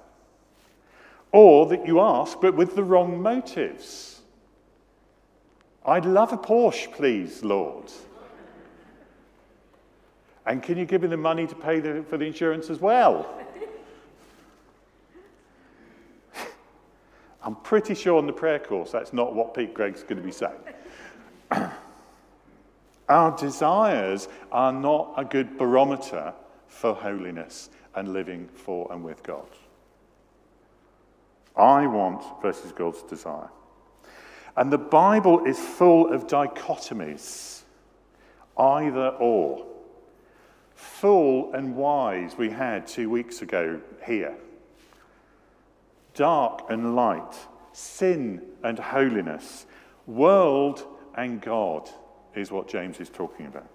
or 1.33 1.65
that 1.65 1.85
you 1.85 1.99
ask 1.99 2.39
but 2.39 2.55
with 2.55 2.73
the 2.73 2.85
wrong 2.85 3.21
motives. 3.21 4.21
I'd 5.85 6.05
love 6.05 6.31
a 6.31 6.37
Porsche, 6.37 6.89
please, 6.93 7.43
Lord. 7.43 7.91
And 10.45 10.63
can 10.63 10.77
you 10.77 10.85
give 10.85 11.01
me 11.01 11.09
the 11.09 11.17
money 11.17 11.45
to 11.47 11.55
pay 11.55 11.81
the, 11.81 12.05
for 12.07 12.17
the 12.17 12.23
insurance 12.23 12.69
as 12.69 12.79
well? 12.79 13.29
I'm 17.43 17.55
pretty 17.55 17.93
sure 17.93 18.17
on 18.17 18.25
the 18.25 18.31
prayer 18.31 18.59
course 18.59 18.89
that's 18.93 19.11
not 19.11 19.35
what 19.35 19.53
Pete 19.53 19.73
Greig's 19.73 20.01
going 20.01 20.15
to 20.15 20.23
be 20.23 20.31
saying. 20.31 20.53
Our 23.11 23.35
desires 23.35 24.29
are 24.53 24.71
not 24.71 25.15
a 25.17 25.25
good 25.25 25.57
barometer 25.57 26.33
for 26.67 26.93
holiness 26.93 27.69
and 27.93 28.13
living 28.13 28.47
for 28.53 28.89
and 28.89 29.03
with 29.03 29.21
God. 29.21 29.49
I 31.57 31.87
want 31.87 32.23
versus 32.41 32.71
God's 32.71 33.03
desire. 33.03 33.49
And 34.55 34.71
the 34.71 34.77
Bible 34.77 35.43
is 35.43 35.59
full 35.59 36.13
of 36.13 36.27
dichotomies, 36.27 37.63
either 38.57 39.09
or. 39.19 39.65
Fool 40.73 41.53
and 41.53 41.75
wise, 41.75 42.37
we 42.37 42.49
had 42.49 42.87
two 42.87 43.09
weeks 43.09 43.41
ago 43.41 43.81
here. 44.05 44.37
Dark 46.13 46.61
and 46.69 46.95
light, 46.95 47.35
sin 47.73 48.41
and 48.63 48.79
holiness, 48.79 49.65
world 50.07 50.87
and 51.13 51.41
God 51.41 51.89
is 52.35 52.51
what 52.51 52.67
James 52.67 52.99
is 52.99 53.09
talking 53.09 53.45
about. 53.45 53.69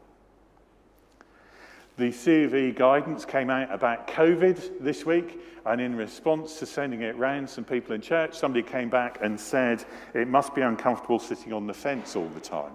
The 1.98 2.12
COV 2.12 2.76
guidance 2.76 3.24
came 3.24 3.48
out 3.48 3.72
about 3.72 4.06
COVID 4.08 4.82
this 4.82 5.06
week, 5.06 5.40
and 5.64 5.80
in 5.80 5.96
response 5.96 6.58
to 6.58 6.66
sending 6.66 7.00
it 7.00 7.16
round 7.16 7.48
some 7.48 7.64
people 7.64 7.94
in 7.94 8.02
church, 8.02 8.34
somebody 8.34 8.62
came 8.62 8.90
back 8.90 9.18
and 9.22 9.40
said 9.40 9.82
it 10.12 10.28
must 10.28 10.54
be 10.54 10.60
uncomfortable 10.60 11.18
sitting 11.18 11.54
on 11.54 11.66
the 11.66 11.72
fence 11.72 12.14
all 12.14 12.28
the 12.28 12.40
time. 12.40 12.72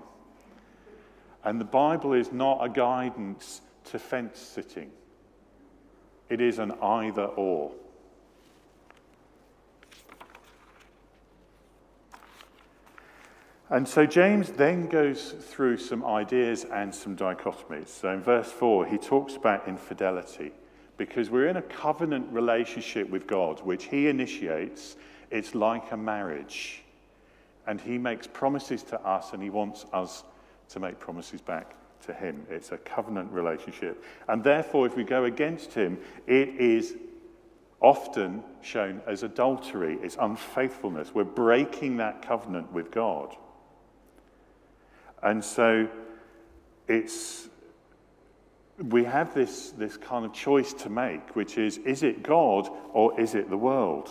And 1.44 1.62
the 1.62 1.66
Bible 1.66 2.14
is 2.14 2.32
not 2.32 2.66
a 2.66 2.70
guidance 2.70 3.62
to 3.86 4.00
fence 4.00 4.40
sitting, 4.40 4.92
it 6.30 6.42
is 6.42 6.58
an 6.60 6.72
either 6.82 7.26
or. 7.26 7.72
And 13.72 13.88
so 13.88 14.06
James 14.06 14.50
then 14.50 14.88
goes 14.88 15.32
through 15.32 15.78
some 15.78 16.04
ideas 16.04 16.66
and 16.66 16.94
some 16.94 17.16
dichotomies. 17.16 17.88
So 17.88 18.10
in 18.10 18.22
verse 18.22 18.51
4, 18.51 18.86
he 18.86 18.98
talks 18.98 19.38
about 19.38 19.66
infidelity 19.66 20.51
because 20.98 21.30
we're 21.30 21.48
in 21.48 21.56
a 21.56 21.62
covenant 21.62 22.28
relationship 22.34 23.10
with 23.10 23.28
God, 23.28 23.62
which 23.62 23.86
he 23.86 24.10
initiates. 24.10 24.98
It's 25.30 25.56
like 25.56 25.94
a 25.94 25.98
marriage. 25.98 26.84
And 27.66 27.80
he 27.80 27.98
makes 27.98 28.28
promises 28.28 28.84
to 28.84 29.00
us, 29.08 29.32
and 29.32 29.42
he 29.42 29.50
wants 29.50 29.86
us 29.94 30.25
to 30.70 30.82
make 30.82 31.00
promises 31.00 31.40
back 31.40 31.74
to 32.06 32.13
him. 32.13 32.46
It's 32.50 32.74
a 32.74 32.78
covenant 32.78 33.32
relationship. 33.32 34.04
And 34.28 34.44
therefore, 34.44 34.86
if 34.86 34.98
we 34.98 35.06
go 35.06 35.24
against 35.24 35.74
him, 35.74 35.98
it 36.28 36.50
is 36.50 36.98
often 37.80 38.44
shown 38.62 39.01
as 39.08 39.24
adultery, 39.24 39.98
it's 40.04 40.18
unfaithfulness. 40.20 41.16
We're 41.16 41.24
breaking 41.24 41.98
that 41.98 42.22
covenant 42.22 42.72
with 42.74 42.92
God. 42.92 43.38
And 45.24 45.44
so 45.44 45.88
it's, 46.88 47.50
we 48.78 49.04
have 49.04 49.34
this, 49.34 49.72
this 49.72 49.98
kind 49.98 50.25
of 50.25 50.34
choice 50.34 50.74
to 50.74 50.90
make, 50.90 51.36
which 51.36 51.58
is 51.58 51.78
is 51.80 52.04
it 52.04 52.24
God 52.24 52.70
or 52.94 53.20
is 53.20 53.36
it 53.36 53.50
the 53.50 53.58
world? 53.58 54.10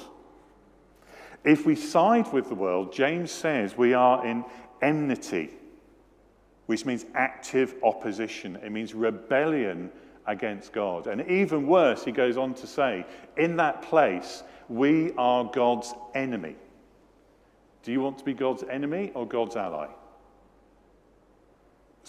If 1.45 1.65
we 1.67 1.75
side 1.75 2.33
with 2.33 2.49
the 2.49 2.55
world, 2.55 2.93
James 2.93 3.31
says 3.31 3.77
we 3.77 3.95
are 3.95 4.25
in 4.27 4.45
enmity, 4.83 5.51
which 6.67 6.85
means 6.85 7.07
active 7.15 7.75
opposition. 7.83 8.57
It 8.57 8.71
means 8.71 8.95
rebellion 8.95 9.91
against 10.27 10.73
God. 10.73 11.07
And 11.07 11.29
even 11.29 11.67
worse, 11.67 12.05
he 12.05 12.13
goes 12.13 12.37
on 12.37 12.55
to 12.55 12.67
say, 12.67 13.07
in 13.37 13.57
that 13.57 13.83
place, 13.83 14.43
we 14.69 15.13
are 15.17 15.45
God's 15.45 15.93
enemy. 16.15 16.57
Do 17.83 17.91
you 17.91 18.01
want 18.01 18.19
to 18.19 18.25
be 18.25 18.35
God's 18.35 18.63
enemy 18.71 19.11
or 19.15 19.27
God's 19.27 19.57
ally? 19.57 19.89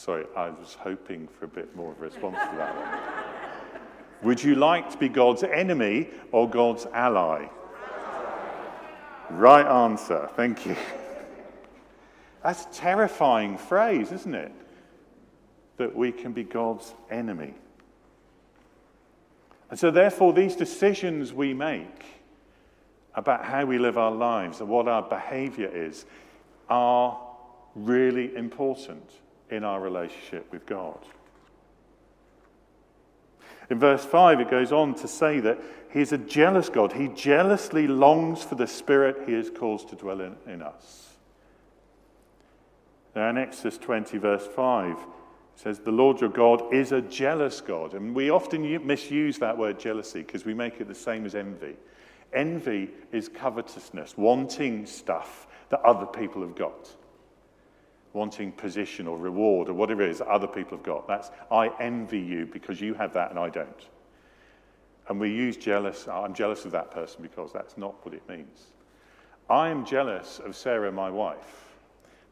Sorry, 0.02 0.26
I 0.36 0.50
was 0.50 0.76
hoping 0.80 1.28
for 1.28 1.46
a 1.46 1.48
bit 1.48 1.76
more 1.76 1.92
of 1.92 2.00
a 2.00 2.06
response 2.06 2.34
to 2.34 2.58
that 2.58 2.76
one. 2.76 3.82
Would 4.24 4.44
you 4.44 4.56
like 4.56 4.90
to 4.90 4.98
be 4.98 5.08
God's 5.08 5.44
enemy 5.44 6.10
or 6.32 6.50
God's 6.50 6.88
ally? 6.88 7.46
Right 9.30 9.64
answer. 9.64 10.28
Thank 10.36 10.66
you. 10.66 10.76
That's 12.42 12.66
a 12.66 12.70
terrifying 12.74 13.60
phrase, 13.60 14.12
isn't 14.12 14.34
it? 14.34 14.52
That 15.78 15.96
we 15.96 16.12
can 16.12 16.32
be 16.32 16.46
God's 16.46 16.96
enemy. 17.12 17.54
And 19.70 19.78
so, 19.78 19.92
therefore, 19.92 20.34
these 20.34 20.56
decisions 20.56 21.32
we 21.32 21.54
make 21.54 22.06
about 23.14 23.46
how 23.46 23.66
we 23.66 23.78
live 23.78 24.00
our 24.00 24.10
lives 24.12 24.62
and 24.62 24.68
what 24.68 24.88
our 24.88 25.04
behavior 25.04 25.70
is 25.72 26.08
are 26.72 27.22
really 27.76 28.36
important 28.36 29.08
in 29.52 29.64
our 29.64 29.80
relationship 29.80 30.52
with 30.52 30.66
God. 30.66 31.00
In 33.70 33.80
verse 33.80 34.04
5, 34.04 34.40
it 34.40 34.50
goes 34.50 34.72
on 34.72 34.96
to 34.96 35.08
say 35.08 35.40
that 35.42 35.60
He's 35.92 36.12
a 36.14 36.18
jealous 36.18 36.70
God. 36.70 36.94
He 36.94 37.10
jealously 37.10 37.88
longs 37.88 38.44
for 38.44 38.56
the 38.56 38.68
Spirit 38.68 39.28
He 39.28 39.34
has 39.34 39.50
caused 39.50 39.90
to 39.90 39.96
dwell 39.96 40.22
in, 40.22 40.36
in 40.48 40.62
us. 40.62 41.10
Now, 43.16 43.30
in 43.30 43.38
Exodus 43.38 43.78
20, 43.78 44.18
verse 44.18 44.48
5, 44.48 44.92
it 44.92 44.98
says, 45.56 45.80
The 45.80 45.92
Lord 45.92 46.22
your 46.22 46.30
God 46.30 46.74
is 46.74 46.94
a 46.94 47.02
jealous 47.02 47.60
God. 47.60 47.94
And 47.94 48.16
we 48.16 48.30
often 48.30 48.88
misuse 48.88 49.38
that 49.40 49.58
word 49.58 49.80
jealousy 49.80 50.22
because 50.22 50.46
we 50.46 50.54
make 50.54 50.80
it 50.80 50.88
the 50.88 50.96
same 50.96 51.26
as 51.26 51.36
envy. 51.36 51.76
Envy 52.34 52.90
is 53.12 53.28
covetousness, 53.28 54.18
wanting 54.18 54.86
stuff 54.86 55.48
that 55.70 55.82
other 55.82 56.06
people 56.06 56.42
have 56.42 56.56
got 56.56 56.96
wanting 58.14 58.52
position 58.52 59.08
or 59.08 59.18
reward 59.18 59.70
or 59.70 59.74
whatever 59.74 60.02
it 60.02 60.10
is 60.10 60.22
other 60.28 60.48
people 60.48 60.78
have 60.78 60.86
got. 60.86 61.08
That's, 61.08 61.32
I 61.50 61.70
envy 61.80 62.20
you 62.20 62.46
because 62.46 62.82
you 62.82 62.94
have 62.94 63.14
that 63.14 63.30
and 63.30 63.40
I 63.40 63.50
don't. 63.50 63.88
And 65.08 65.20
we 65.20 65.30
use 65.30 65.58
jealous, 65.58 66.08
I'm 66.08 66.34
jealous 66.34 66.66
of 66.66 66.72
that 66.72 66.92
person 66.92 67.22
because 67.22 67.52
that's 67.52 67.78
not 67.78 68.06
what 68.06 68.14
it 68.14 68.28
means. 68.30 68.68
I 69.50 69.70
am 69.70 69.86
jealous 69.86 70.40
of 70.40 70.56
Sarah, 70.56 70.92
my 70.92 71.10
wife, 71.10 71.76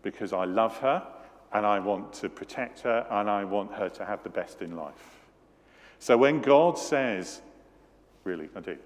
because 0.04 0.32
I 0.34 0.46
love 0.46 0.78
her 0.78 1.06
and 1.52 1.66
I 1.66 1.80
want 1.80 2.14
to 2.14 2.30
protect 2.30 2.82
her 2.82 3.06
and 3.10 3.30
I 3.30 3.44
want 3.44 3.74
her 3.74 3.90
to 3.90 4.06
have 4.06 4.24
the 4.24 4.30
best 4.30 4.62
in 4.62 4.76
life. 4.76 5.20
So 6.00 6.18
when 6.18 6.42
God 6.42 6.78
says, 6.78 7.42
really, 8.24 8.50
I 8.56 8.60
do. 8.62 8.78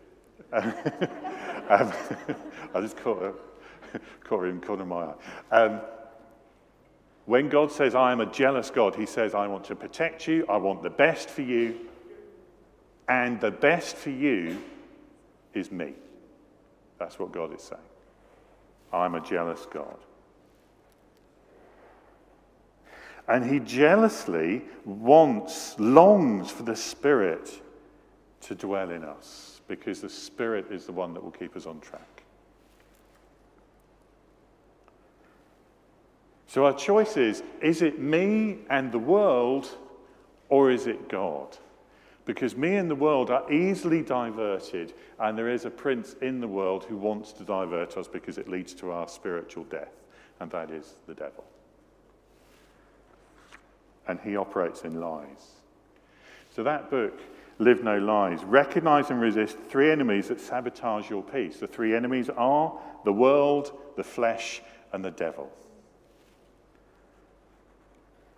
um, 0.54 0.64
I 2.74 2.82
just 2.82 2.98
caught, 2.98 3.40
caught 4.24 4.46
him 4.46 4.60
corner 4.62 4.86
my 4.86 5.06
eye. 5.06 5.14
Um, 5.52 5.82
when 7.25 7.50
God 7.50 7.72
says, 7.72 7.96
I 7.96 8.12
am 8.12 8.20
a 8.20 8.25
jealous 8.25 8.70
God, 8.70 8.96
he 8.96 9.06
says, 9.06 9.34
I 9.34 9.48
want 9.48 9.63
to 9.65 9.75
protect 9.75 10.27
you, 10.27 10.46
I 10.50 10.58
want 10.58 10.84
the 10.84 10.89
best 10.89 11.30
for 11.30 11.42
you, 11.42 11.77
and 13.08 13.39
the 13.39 13.51
best 13.51 13.96
for 13.96 14.10
you 14.10 14.62
is 15.53 15.72
me. 15.72 15.94
That's 17.00 17.20
what 17.20 17.32
God 17.32 17.53
is 17.56 17.62
saying. 17.62 17.82
I'm 18.92 19.15
a 19.15 19.22
jealous 19.22 19.65
God. 19.72 19.98
And 23.27 23.50
he 23.50 23.60
jealously 23.60 24.63
wants, 24.84 25.80
longs 25.80 26.51
for 26.51 26.63
the 26.63 26.75
Spirit 26.75 27.62
to 28.42 28.56
dwell 28.56 28.92
in 28.92 29.03
us 29.03 29.62
because 29.68 30.01
the 30.01 30.10
Spirit 30.10 30.68
is 30.72 30.86
the 30.86 30.92
one 30.92 31.13
that 31.13 31.24
will 31.24 31.32
keep 31.32 31.56
us 31.56 31.65
on 31.65 31.80
track. 31.80 32.12
So 36.53 36.65
our 36.65 36.74
choice 36.74 37.17
is 37.17 37.41
is 37.63 37.81
it 37.81 37.98
me 37.98 38.60
and 38.69 38.91
the 38.91 39.00
world, 39.00 39.75
or 40.50 40.69
is 40.69 40.86
it 40.86 41.10
God? 41.10 41.57
Because 42.25 42.55
me 42.55 42.75
and 42.75 42.91
the 42.91 42.95
world 42.95 43.31
are 43.31 43.51
easily 43.51 44.03
diverted, 44.03 44.93
and 45.17 45.36
there 45.36 45.50
is 45.50 45.65
a 45.65 45.72
prince 45.72 46.15
in 46.22 46.39
the 46.39 46.48
world 46.48 46.83
who 46.83 46.95
wants 46.95 47.33
to 47.33 47.43
divert 47.43 47.98
us 47.98 48.07
because 48.07 48.38
it 48.38 48.48
leads 48.48 48.75
to 48.75 48.91
our 48.91 49.07
spiritual 49.07 49.63
death, 49.63 49.95
and 50.39 50.51
that 50.51 50.69
is 50.69 50.93
the 51.07 51.15
devil. 51.15 51.43
And 54.07 54.19
he 54.19 54.36
operates 54.36 54.83
in 54.83 55.01
lies. 55.01 55.53
So 56.51 56.62
that 56.62 56.91
book, 56.91 57.19
Live 57.57 57.83
No 57.83 57.98
Lies, 57.98 58.43
recognize 58.43 59.10
and 59.10 59.19
resist 59.19 59.57
three 59.69 59.89
enemies 59.89 60.27
that 60.27 60.39
sabotage 60.39 61.10
your 61.10 61.24
peace. 61.24 61.57
The 61.57 61.65
three 61.65 61.95
enemies 61.95 62.29
are 62.29 62.79
the 63.05 63.13
world, 63.13 63.72
the 63.98 64.03
flesh, 64.03 64.62
and 64.91 65.03
the 65.03 65.10
devil. 65.10 65.51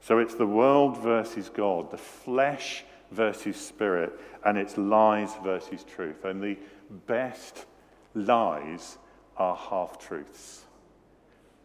So 0.06 0.20
it's 0.20 0.36
the 0.36 0.46
world 0.46 1.02
versus 1.02 1.50
God, 1.50 1.90
the 1.90 1.98
flesh 1.98 2.84
versus 3.10 3.58
spirit, 3.58 4.14
and 4.44 4.56
it's 4.56 4.78
lies 4.78 5.32
versus 5.44 5.84
truth. 5.84 6.26
And 6.26 6.44
the 6.44 6.60
best 7.08 7.66
lies 8.14 9.00
are 9.36 9.56
half 9.56 9.98
truths 9.98 10.66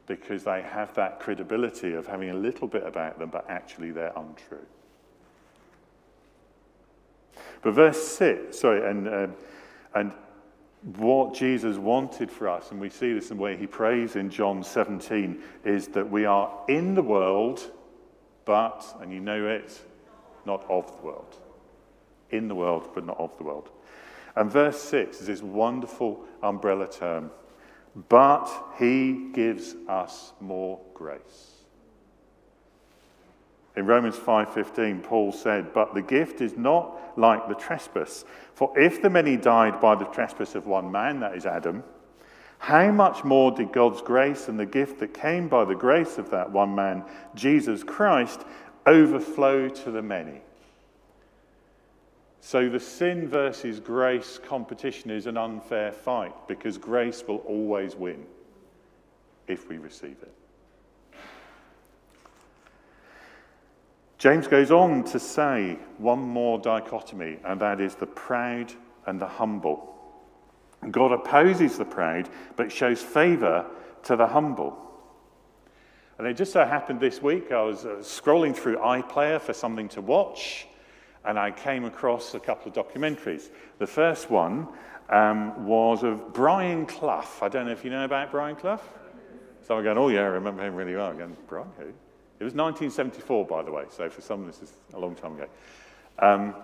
because 0.07 0.45
they 0.45 0.63
have 0.63 0.95
that 0.95 1.21
credibility 1.21 1.93
of 1.93 2.07
having 2.07 2.31
a 2.31 2.35
little 2.35 2.67
bit 2.67 2.87
about 2.87 3.19
them, 3.19 3.29
but 3.29 3.45
actually 3.51 3.91
they're 3.91 4.15
untrue. 4.17 4.67
But 7.61 7.73
verse 7.73 8.03
6, 8.03 8.59
sorry, 8.59 8.91
and, 8.91 9.07
uh, 9.07 9.27
and 9.95 10.13
what 10.97 11.35
Jesus 11.35 11.77
wanted 11.77 12.31
for 12.31 12.49
us, 12.49 12.71
and 12.71 12.81
we 12.81 12.89
see 12.89 13.13
this 13.13 13.31
in 13.31 13.37
the 13.37 13.43
way 13.43 13.59
he 13.59 13.67
prays 13.67 14.17
in 14.17 14.31
John 14.31 14.63
17, 14.63 15.43
is 15.67 15.89
that 15.89 16.11
we 16.11 16.25
are 16.25 16.51
in 16.69 16.95
the 16.95 17.03
world 17.03 17.71
but, 18.50 18.85
and 19.00 19.12
you 19.12 19.21
know 19.21 19.47
it, 19.47 19.80
not 20.45 20.69
of 20.69 20.97
the 20.97 21.07
world. 21.07 21.37
In 22.30 22.49
the 22.49 22.54
world, 22.57 22.88
but 22.97 23.07
not 23.07 23.16
of 23.21 23.38
the 23.38 23.45
world. 23.45 23.71
And 24.35 24.50
verse 24.50 24.83
6 24.83 25.21
is 25.21 25.28
this 25.28 25.40
wonderful 25.40 26.25
umbrella 26.42 26.88
term. 26.90 27.30
But 28.09 28.50
he 28.76 29.30
gives 29.33 29.76
us 29.88 30.33
more 30.40 30.80
grace. 30.95 31.62
In 33.76 33.87
Romans 33.87 34.16
5:15 34.16 35.00
Paul 35.04 35.30
said, 35.30 35.73
"But 35.73 35.95
the 35.95 36.02
gift 36.02 36.40
is 36.40 36.57
not 36.57 36.99
like 37.16 37.47
the 37.47 37.54
trespass, 37.54 38.25
for 38.52 38.76
if 38.76 39.00
the 39.00 39.11
many 39.11 39.37
died 39.37 39.80
by 39.80 39.95
the 39.95 40.07
trespass 40.07 40.57
of 40.57 40.66
one 40.66 40.90
man, 40.90 41.21
that 41.21 41.37
is 41.37 41.47
Adam, 41.47 41.85
how 42.61 42.93
much 42.93 43.25
more 43.25 43.50
did 43.50 43.73
God's 43.73 44.02
grace 44.02 44.47
and 44.47 44.61
the 44.61 44.67
gift 44.67 45.00
that 45.00 45.14
came 45.14 45.49
by 45.49 45.64
the 45.64 45.75
grace 45.75 46.19
of 46.19 46.31
that 46.31 46.52
one 46.52 46.75
man, 46.75 47.02
Jesus 47.35 47.83
Christ, 47.83 48.43
overflow 48.87 49.71
to 49.71 49.90
the 49.90 50.02
many? 50.02 50.43
So 52.43 52.69
the 52.69 52.79
sin 52.79 53.29
versus 53.29 53.81
grace 53.81 54.38
competition 54.38 55.11
is 55.11 55.26
an 55.26 55.38
unfair 55.38 55.90
fight 55.90 56.35
because 56.49 56.76
grace 56.76 57.25
will 57.26 57.38
always 57.38 57.97
win 57.97 58.26
if 59.49 59.71
we 59.71 59.79
receive 59.79 60.17
it. 60.21 60.35
James 64.19 64.47
goes 64.47 64.71
on 64.71 65.02
to 65.05 65.19
say 65.19 65.79
one 65.97 66.21
more 66.21 66.59
dichotomy, 66.59 67.38
and 67.43 67.59
that 67.62 67.81
is 67.81 67.95
the 67.95 68.07
proud 68.07 68.71
and 69.07 69.19
the 69.19 69.26
humble. 69.26 69.97
God 70.89 71.13
opposes 71.13 71.76
the 71.76 71.85
proud, 71.85 72.28
but 72.57 72.73
shows 72.73 73.02
favor 73.02 73.67
to 74.04 74.17
the 74.17 74.26
humble. 74.26 74.78
And 76.19 76.26
it 76.26 76.35
just 76.35 76.52
so 76.52 76.65
happened 76.65 77.00
this 77.00 77.23
week, 77.23 77.52
I 77.52 77.63
was 77.63 77.85
uh, 77.85 77.97
scrolling 78.00 78.54
through 78.54 78.76
iPlayer 78.76 79.41
for 79.41 79.52
something 79.52 79.89
to 79.91 80.00
watch, 80.00 80.67
and 81.25 81.39
I 81.39 81.50
came 81.50 81.85
across 81.85 82.35
a 82.35 82.41
couple 82.41 82.71
of 82.71 82.75
documentaries. 82.75 83.50
The 83.78 83.87
first 83.87 84.31
one 84.31 84.69
um, 85.11 85.67
was 85.67 86.02
of 86.02 86.33
Brian 86.33 86.87
Clough. 86.87 87.43
I 87.43 87.49
don't 87.49 87.67
know 87.67 87.73
if 87.73 87.85
you 87.85 87.91
know 87.91 88.04
about 88.04 88.31
Brian 88.31 88.57
Clough. 88.57 88.81
So 89.67 89.76
I'm 89.76 89.85
going, 89.85 89.99
oh, 89.99 90.09
yeah, 90.09 90.21
I 90.21 90.26
remember 90.26 90.65
him 90.65 90.75
really 90.75 90.95
well. 90.95 91.07
I'm 91.07 91.19
going, 91.19 91.37
Brian 91.47 91.69
who? 91.78 91.85
It 91.85 92.45
was 92.45 92.54
1974, 92.54 93.47
by 93.47 93.63
the 93.63 93.71
way, 93.71 93.85
so 93.91 94.09
for 94.09 94.23
some, 94.23 94.47
this 94.47 94.63
is 94.63 94.73
a 94.95 94.99
long 94.99 95.15
time 95.15 95.35
ago. 95.35 95.47
Um, 96.19 96.54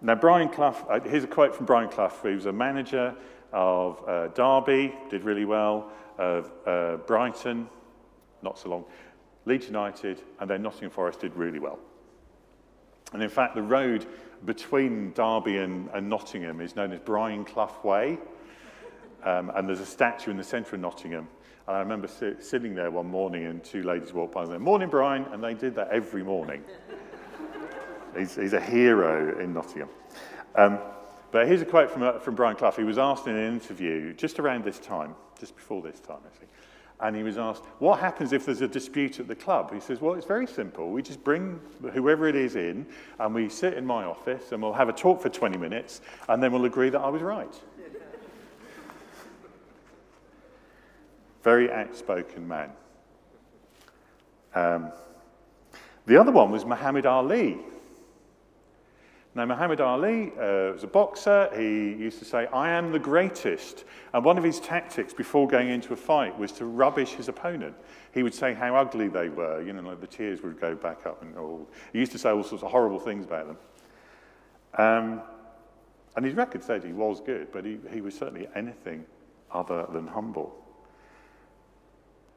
now, 0.00 0.14
Brian 0.14 0.48
Clough, 0.48 0.86
uh, 0.88 1.00
here's 1.00 1.24
a 1.24 1.28
quote 1.28 1.54
from 1.56 1.66
Brian 1.66 1.88
Clough. 1.88 2.12
He 2.22 2.34
was 2.34 2.46
a 2.46 2.52
manager 2.52 3.14
of 3.54 4.06
uh, 4.06 4.28
Derby, 4.28 4.94
did 5.08 5.22
really 5.22 5.46
well, 5.46 5.90
of 6.18 6.52
uh, 6.66 6.96
Brighton, 7.06 7.68
not 8.42 8.58
so 8.58 8.68
long, 8.68 8.84
Leeds 9.46 9.66
United, 9.66 10.20
and 10.40 10.50
then 10.50 10.62
Nottingham 10.62 10.90
Forest 10.90 11.20
did 11.20 11.34
really 11.36 11.60
well. 11.60 11.78
And 13.12 13.22
in 13.22 13.28
fact, 13.28 13.54
the 13.54 13.62
road 13.62 14.06
between 14.44 15.12
Derby 15.12 15.58
and, 15.58 15.88
and 15.94 16.08
Nottingham 16.08 16.60
is 16.60 16.74
known 16.74 16.92
as 16.92 17.00
Brian 17.00 17.44
Clough 17.44 17.80
Way. 17.84 18.18
Um, 19.22 19.50
and 19.54 19.68
there's 19.68 19.80
a 19.80 19.86
statue 19.86 20.30
in 20.30 20.36
the 20.36 20.44
centre 20.44 20.74
of 20.74 20.82
Nottingham. 20.82 21.28
And 21.66 21.76
I 21.76 21.78
remember 21.78 22.08
si- 22.08 22.34
sitting 22.40 22.74
there 22.74 22.90
one 22.90 23.06
morning 23.06 23.46
and 23.46 23.62
two 23.62 23.84
ladies 23.84 24.12
walked 24.12 24.34
by 24.34 24.42
and 24.42 24.50
said, 24.50 24.60
Morning, 24.60 24.90
Brian. 24.90 25.24
And 25.32 25.42
they 25.42 25.54
did 25.54 25.74
that 25.76 25.88
every 25.88 26.22
morning. 26.22 26.62
he's, 28.18 28.34
he's, 28.34 28.52
a 28.52 28.60
hero 28.60 29.38
in 29.38 29.54
Nottingham. 29.54 29.88
Um, 30.56 30.78
but 31.34 31.48
here's 31.48 31.62
a 31.62 31.64
quote 31.64 31.90
from, 31.90 32.04
uh, 32.04 32.20
from 32.20 32.36
Brian 32.36 32.54
Clough. 32.54 32.70
He 32.70 32.84
was 32.84 32.96
asked 32.96 33.26
in 33.26 33.34
an 33.34 33.52
interview 33.54 34.12
just 34.12 34.38
around 34.38 34.62
this 34.62 34.78
time, 34.78 35.16
just 35.40 35.56
before 35.56 35.82
this 35.82 35.98
time, 35.98 36.20
actually. 36.24 36.46
And 37.00 37.16
he 37.16 37.24
was 37.24 37.38
asked, 37.38 37.64
What 37.80 37.98
happens 37.98 38.32
if 38.32 38.46
there's 38.46 38.60
a 38.60 38.68
dispute 38.68 39.18
at 39.18 39.26
the 39.26 39.34
club? 39.34 39.74
He 39.74 39.80
says, 39.80 40.00
Well, 40.00 40.14
it's 40.14 40.26
very 40.26 40.46
simple. 40.46 40.92
We 40.92 41.02
just 41.02 41.24
bring 41.24 41.58
whoever 41.92 42.28
it 42.28 42.36
is 42.36 42.54
in, 42.54 42.86
and 43.18 43.34
we 43.34 43.48
sit 43.48 43.74
in 43.74 43.84
my 43.84 44.04
office, 44.04 44.52
and 44.52 44.62
we'll 44.62 44.74
have 44.74 44.88
a 44.88 44.92
talk 44.92 45.20
for 45.20 45.28
20 45.28 45.58
minutes, 45.58 46.02
and 46.28 46.40
then 46.40 46.52
we'll 46.52 46.66
agree 46.66 46.88
that 46.90 47.00
I 47.00 47.08
was 47.08 47.20
right. 47.20 47.52
very 51.42 51.68
outspoken 51.68 52.46
man. 52.46 52.70
Um, 54.54 54.92
the 56.06 56.16
other 56.16 56.30
one 56.30 56.52
was 56.52 56.64
Muhammad 56.64 57.06
Ali. 57.06 57.58
Now, 59.36 59.46
Muhammad 59.46 59.80
Ali 59.80 60.30
uh, 60.38 60.72
was 60.72 60.84
a 60.84 60.86
boxer. 60.86 61.50
He 61.56 61.92
used 61.92 62.20
to 62.20 62.24
say, 62.24 62.46
I 62.52 62.70
am 62.70 62.92
the 62.92 63.00
greatest. 63.00 63.84
And 64.12 64.24
one 64.24 64.38
of 64.38 64.44
his 64.44 64.60
tactics 64.60 65.12
before 65.12 65.48
going 65.48 65.70
into 65.70 65.92
a 65.92 65.96
fight 65.96 66.38
was 66.38 66.52
to 66.52 66.66
rubbish 66.66 67.10
his 67.14 67.28
opponent. 67.28 67.74
He 68.12 68.22
would 68.22 68.34
say 68.34 68.54
how 68.54 68.76
ugly 68.76 69.08
they 69.08 69.28
were, 69.28 69.60
you 69.60 69.72
know, 69.72 69.82
like 69.82 70.00
the 70.00 70.06
tears 70.06 70.42
would 70.42 70.60
go 70.60 70.76
back 70.76 71.04
up. 71.04 71.20
And 71.20 71.36
all. 71.36 71.68
He 71.92 71.98
used 71.98 72.12
to 72.12 72.18
say 72.18 72.30
all 72.30 72.44
sorts 72.44 72.62
of 72.62 72.70
horrible 72.70 73.00
things 73.00 73.24
about 73.24 73.48
them. 73.48 73.58
Um, 74.78 75.22
and 76.16 76.24
his 76.24 76.34
record 76.34 76.62
said 76.62 76.84
he 76.84 76.92
was 76.92 77.20
good, 77.20 77.50
but 77.50 77.64
he, 77.64 77.78
he 77.92 78.00
was 78.00 78.16
certainly 78.16 78.46
anything 78.54 79.04
other 79.50 79.86
than 79.92 80.06
humble. 80.06 80.54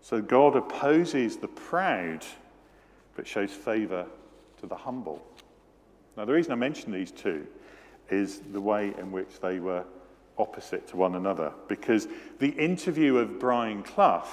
So 0.01 0.19
God 0.19 0.55
opposes 0.55 1.37
the 1.37 1.47
proud, 1.47 2.25
but 3.15 3.27
shows 3.27 3.51
favor 3.51 4.07
to 4.61 4.65
the 4.65 4.75
humble. 4.75 5.21
Now, 6.17 6.25
the 6.25 6.33
reason 6.33 6.51
I 6.51 6.55
mention 6.55 6.91
these 6.91 7.11
two 7.11 7.45
is 8.09 8.41
the 8.51 8.59
way 8.59 8.93
in 8.97 9.11
which 9.11 9.39
they 9.39 9.59
were 9.59 9.85
opposite 10.39 10.87
to 10.87 10.97
one 10.97 11.15
another. 11.15 11.53
Because 11.67 12.07
the 12.39 12.49
interview 12.49 13.17
of 13.17 13.39
Brian 13.39 13.83
Clough, 13.83 14.27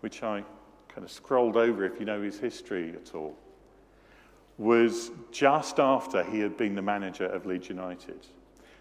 which 0.00 0.22
I 0.22 0.42
kind 0.88 1.04
of 1.04 1.10
scrolled 1.10 1.56
over 1.56 1.84
if 1.84 2.00
you 2.00 2.06
know 2.06 2.22
his 2.22 2.38
history 2.38 2.94
at 2.94 3.14
all, 3.14 3.36
was 4.56 5.10
just 5.30 5.78
after 5.78 6.24
he 6.24 6.40
had 6.40 6.56
been 6.56 6.74
the 6.74 6.82
manager 6.82 7.26
of 7.26 7.44
Leeds 7.46 7.68
United. 7.68 8.26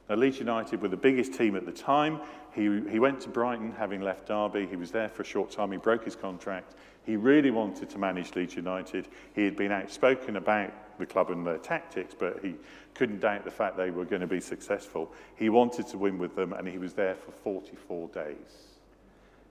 Now, 0.10 0.16
Leeds 0.16 0.40
United 0.40 0.82
were 0.82 0.88
the 0.88 0.98
biggest 0.98 1.34
team 1.34 1.56
at 1.56 1.66
the 1.66 1.72
time. 1.72 2.20
He, 2.54 2.82
he 2.90 3.00
went 3.00 3.22
to 3.22 3.30
Brighton 3.30 3.74
having 3.74 4.02
left 4.02 4.28
Derby. 4.28 4.66
He 4.66 4.76
was 4.76 4.92
there 4.92 5.10
for 5.10 5.22
a 5.22 5.26
short 5.26 5.52
time. 5.52 5.72
He 5.72 5.78
broke 5.78 6.04
his 6.04 6.16
contract. 6.16 6.76
He 7.06 7.16
really 7.16 7.52
wanted 7.52 7.90
to 7.90 7.98
manage 7.98 8.34
Leeds 8.36 8.56
United. 8.56 9.08
He 9.34 9.44
had 9.44 9.56
been 9.56 9.72
outspoken 9.72 10.38
about 10.38 10.72
the 11.00 11.06
club 11.06 11.32
and 11.32 11.46
their 11.46 11.58
tactics, 11.58 12.14
but 12.18 12.40
he 12.44 12.56
couldn't 12.94 13.22
doubt 13.22 13.46
the 13.46 13.52
fact 13.52 13.78
they 13.78 13.90
were 13.90 14.06
going 14.06 14.22
to 14.22 14.28
be 14.28 14.40
successful. 14.40 15.12
He 15.36 15.50
wanted 15.50 15.88
to 15.88 15.98
win 15.98 16.18
with 16.18 16.36
them, 16.36 16.54
and 16.54 16.68
he 16.68 16.78
was 16.78 16.94
there 16.94 17.16
for 17.16 17.32
44 17.32 18.10
days. 18.10 18.76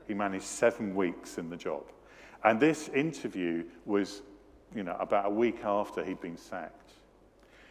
He 0.06 0.14
managed 0.14 0.44
seven 0.44 0.94
weeks 0.94 1.38
in 1.38 1.50
the 1.50 1.56
job. 1.56 1.82
And 2.44 2.60
this 2.60 2.88
interview 2.90 3.64
was, 3.84 4.22
you 4.74 4.84
know, 4.84 4.96
about 5.00 5.26
a 5.26 5.30
week 5.30 5.64
after 5.64 6.04
he'd 6.04 6.20
been 6.20 6.36
sacked. 6.36 6.92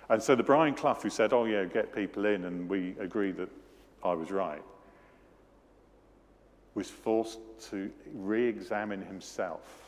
And 0.09 0.21
so 0.21 0.35
the 0.35 0.43
Brian 0.43 0.73
Clough 0.73 0.99
who 1.01 1.09
said, 1.09 1.33
oh, 1.33 1.45
yeah, 1.45 1.65
get 1.65 1.93
people 1.93 2.25
in, 2.25 2.45
and 2.45 2.69
we 2.69 2.95
agree 2.99 3.31
that 3.31 3.49
I 4.03 4.13
was 4.13 4.31
right, 4.31 4.61
was 6.75 6.89
forced 6.89 7.39
to 7.69 7.89
re 8.13 8.45
examine 8.45 9.01
himself 9.01 9.87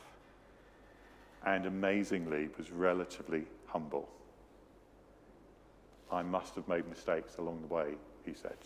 and 1.45 1.65
amazingly 1.65 2.49
was 2.57 2.71
relatively 2.71 3.43
humble. 3.71 4.09
I 6.11 6.23
must 6.23 6.55
have 6.55 6.67
made 6.67 6.87
mistakes 6.87 7.37
along 7.37 7.61
the 7.61 7.73
way, 7.73 7.93
he 8.25 8.33
said. 8.33 8.57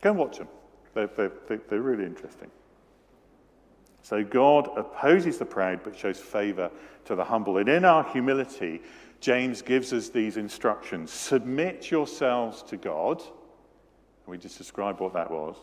Go 0.00 0.10
and 0.10 0.18
watch 0.18 0.38
them. 0.38 0.48
They're, 0.94 1.06
they're, 1.06 1.60
they're 1.68 1.82
really 1.82 2.04
interesting. 2.04 2.50
So 4.02 4.24
God 4.24 4.70
opposes 4.76 5.38
the 5.38 5.44
proud 5.44 5.82
but 5.82 5.96
shows 5.96 6.18
favor 6.18 6.70
to 7.04 7.14
the 7.14 7.24
humble. 7.24 7.58
And 7.58 7.68
in 7.68 7.84
our 7.84 8.04
humility, 8.10 8.80
James 9.20 9.60
gives 9.60 9.92
us 9.92 10.08
these 10.08 10.36
instructions 10.36 11.10
submit 11.10 11.90
yourselves 11.90 12.62
to 12.64 12.76
God. 12.76 13.22
We 14.26 14.38
just 14.38 14.58
described 14.58 15.00
what 15.00 15.12
that 15.14 15.30
was. 15.30 15.56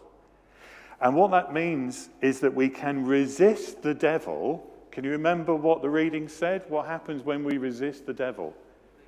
And 1.01 1.15
what 1.15 1.31
that 1.31 1.53
means 1.53 2.10
is 2.21 2.39
that 2.41 2.53
we 2.53 2.69
can 2.69 3.05
resist 3.05 3.81
the 3.81 3.93
devil. 3.93 4.65
Can 4.95 5.03
you 5.03 5.12
remember 5.12 5.53
what 5.53 5.81
the 5.81 5.89
reading 5.89 6.29
said? 6.29 6.63
What 6.69 6.86
happens 6.86 7.21
when 7.21 7.43
we 7.43 7.58
resist 7.58 8.05
the 8.05 8.13
devil? 8.13 8.53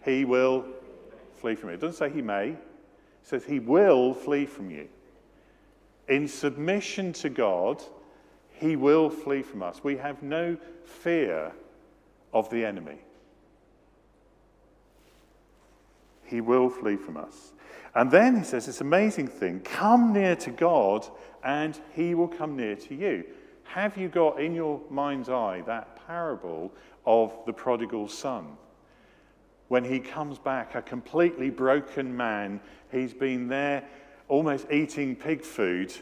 He 0.03 0.25
will 0.25 0.65
flee 1.39 1.55
from 1.55 1.69
you. 1.69 1.75
It 1.75 1.79
doesn't 1.79 1.97
say 1.97 2.13
he 2.13 2.21
may, 2.21 2.49
it 2.49 2.57
says 3.23 3.45
he 3.45 3.59
will 3.59 4.13
flee 4.13 4.45
from 4.45 4.69
you. 4.69 4.89
In 6.09 6.27
submission 6.27 7.13
to 7.13 7.29
God, 7.29 7.81
he 8.51 8.75
will 8.75 9.09
flee 9.09 9.41
from 9.41 9.63
us. 9.63 9.81
We 9.81 9.95
have 9.95 10.21
no 10.21 10.57
fear 10.83 11.53
of 12.33 12.49
the 12.49 12.65
enemy. 12.65 12.97
He 16.25 16.41
will 16.41 16.69
flee 16.69 16.97
from 16.97 17.15
us. 17.15 17.53
And 17.95 18.11
then 18.11 18.35
he 18.35 18.43
says 18.43 18.65
this 18.65 18.81
amazing 18.81 19.29
thing 19.29 19.61
come 19.61 20.11
near 20.11 20.35
to 20.35 20.51
God, 20.51 21.07
and 21.45 21.79
he 21.95 22.13
will 22.13 22.27
come 22.27 22.57
near 22.57 22.75
to 22.75 22.93
you. 22.93 23.23
Have 23.73 23.97
you 23.97 24.07
got 24.07 24.39
in 24.39 24.55
your 24.55 24.81
mind's 24.89 25.29
eye 25.29 25.61
that 25.67 26.05
parable 26.07 26.71
of 27.05 27.33
the 27.45 27.53
prodigal 27.53 28.07
son? 28.07 28.57
When 29.67 29.83
he 29.83 29.99
comes 29.99 30.39
back, 30.39 30.75
a 30.75 30.81
completely 30.81 31.49
broken 31.49 32.15
man, 32.15 32.61
he's 32.91 33.13
been 33.13 33.47
there 33.47 33.83
almost 34.29 34.71
eating 34.71 35.15
pig 35.15 35.43
food 35.43 35.93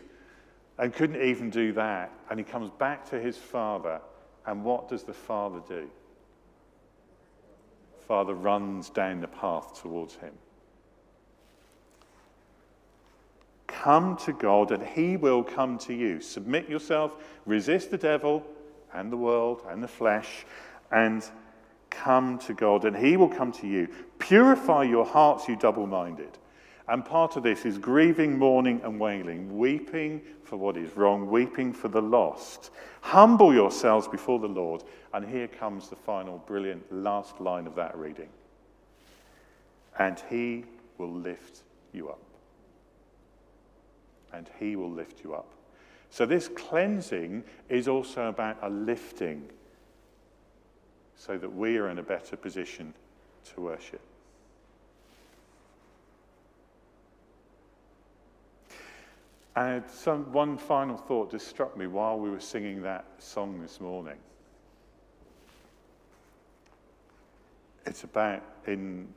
and 0.78 0.94
couldn't 0.94 1.22
even 1.22 1.50
do 1.50 1.74
that. 1.74 2.12
And 2.30 2.40
he 2.40 2.44
comes 2.44 2.70
back 2.70 3.10
to 3.10 3.20
his 3.20 3.38
father, 3.38 4.00
and 4.46 4.64
what 4.64 4.88
does 4.88 5.04
the 5.04 5.14
father 5.14 5.62
do? 5.68 5.90
Father 8.08 8.36
runs 8.36 8.90
down 8.90 9.22
the 9.22 9.28
path 9.28 9.82
towards 9.82 10.16
him. 10.16 10.34
Come 13.68 14.18
to 14.18 14.34
God, 14.34 14.72
and 14.72 14.84
he 14.84 15.18
will 15.18 15.44
come 15.44 15.78
to 15.80 15.94
you. 15.94 16.22
Submit 16.22 16.70
yourself, 16.70 17.18
resist 17.46 17.92
the 17.92 17.98
devil 17.98 18.46
and 18.94 19.12
the 19.12 19.18
world 19.18 19.64
and 19.68 19.84
the 19.84 19.88
flesh, 19.88 20.46
and 20.92 21.24
come 21.90 22.38
to 22.40 22.54
God, 22.54 22.86
and 22.86 22.96
he 22.96 23.18
will 23.18 23.30
come 23.30 23.52
to 23.54 23.68
you. 23.68 23.88
Purify 24.20 24.84
your 24.84 25.06
hearts, 25.06 25.48
you 25.48 25.56
double 25.56 25.88
minded. 25.88 26.38
And 26.88 27.04
part 27.04 27.36
of 27.36 27.44
this 27.44 27.66
is 27.66 27.80
grieving, 27.80 28.38
mourning, 28.38 28.82
and 28.84 29.00
wailing, 29.00 29.58
weeping 29.58 30.22
for 30.44 30.58
what 30.58 30.78
is 30.78 30.96
wrong, 30.96 31.28
weeping 31.32 31.74
for 31.74 31.88
the 31.88 32.02
lost. 32.02 32.70
Humble 33.02 33.54
yourselves 33.54 34.08
before 34.08 34.40
the 34.40 34.48
Lord. 34.48 34.84
And 35.14 35.28
here 35.28 35.48
comes 35.48 35.90
the 35.90 35.96
final, 35.96 36.44
brilliant 36.46 36.92
last 36.94 37.42
line 37.42 37.66
of 37.66 37.76
that 37.76 37.98
reading. 37.98 38.30
And 39.98 40.22
he 40.30 40.66
will 41.00 41.12
lift 41.12 41.64
you 41.92 42.10
up. 42.10 42.25
And 44.36 44.50
he 44.60 44.76
will 44.76 44.92
lift 44.92 45.24
you 45.24 45.34
up. 45.34 45.48
So, 46.10 46.26
this 46.26 46.50
cleansing 46.50 47.44
is 47.70 47.88
also 47.88 48.28
about 48.28 48.58
a 48.62 48.70
lifting 48.70 49.50
so 51.16 51.38
that 51.38 51.54
we 51.54 51.78
are 51.78 51.90
in 51.90 52.00
a 52.00 52.04
better 52.04 52.36
position 52.36 52.94
to 53.54 53.62
worship. 53.62 54.02
And 59.56 59.84
some, 59.90 60.32
one 60.34 60.58
final 60.58 60.98
thought 60.98 61.32
just 61.32 61.48
struck 61.48 61.78
me 61.78 61.88
while 61.88 62.20
we 62.20 62.30
were 62.30 62.42
singing 62.42 62.82
that 62.82 63.06
song 63.20 63.62
this 63.62 63.80
morning. 63.80 64.18
It's 67.86 68.04
about 68.04 68.44
in 68.68 69.08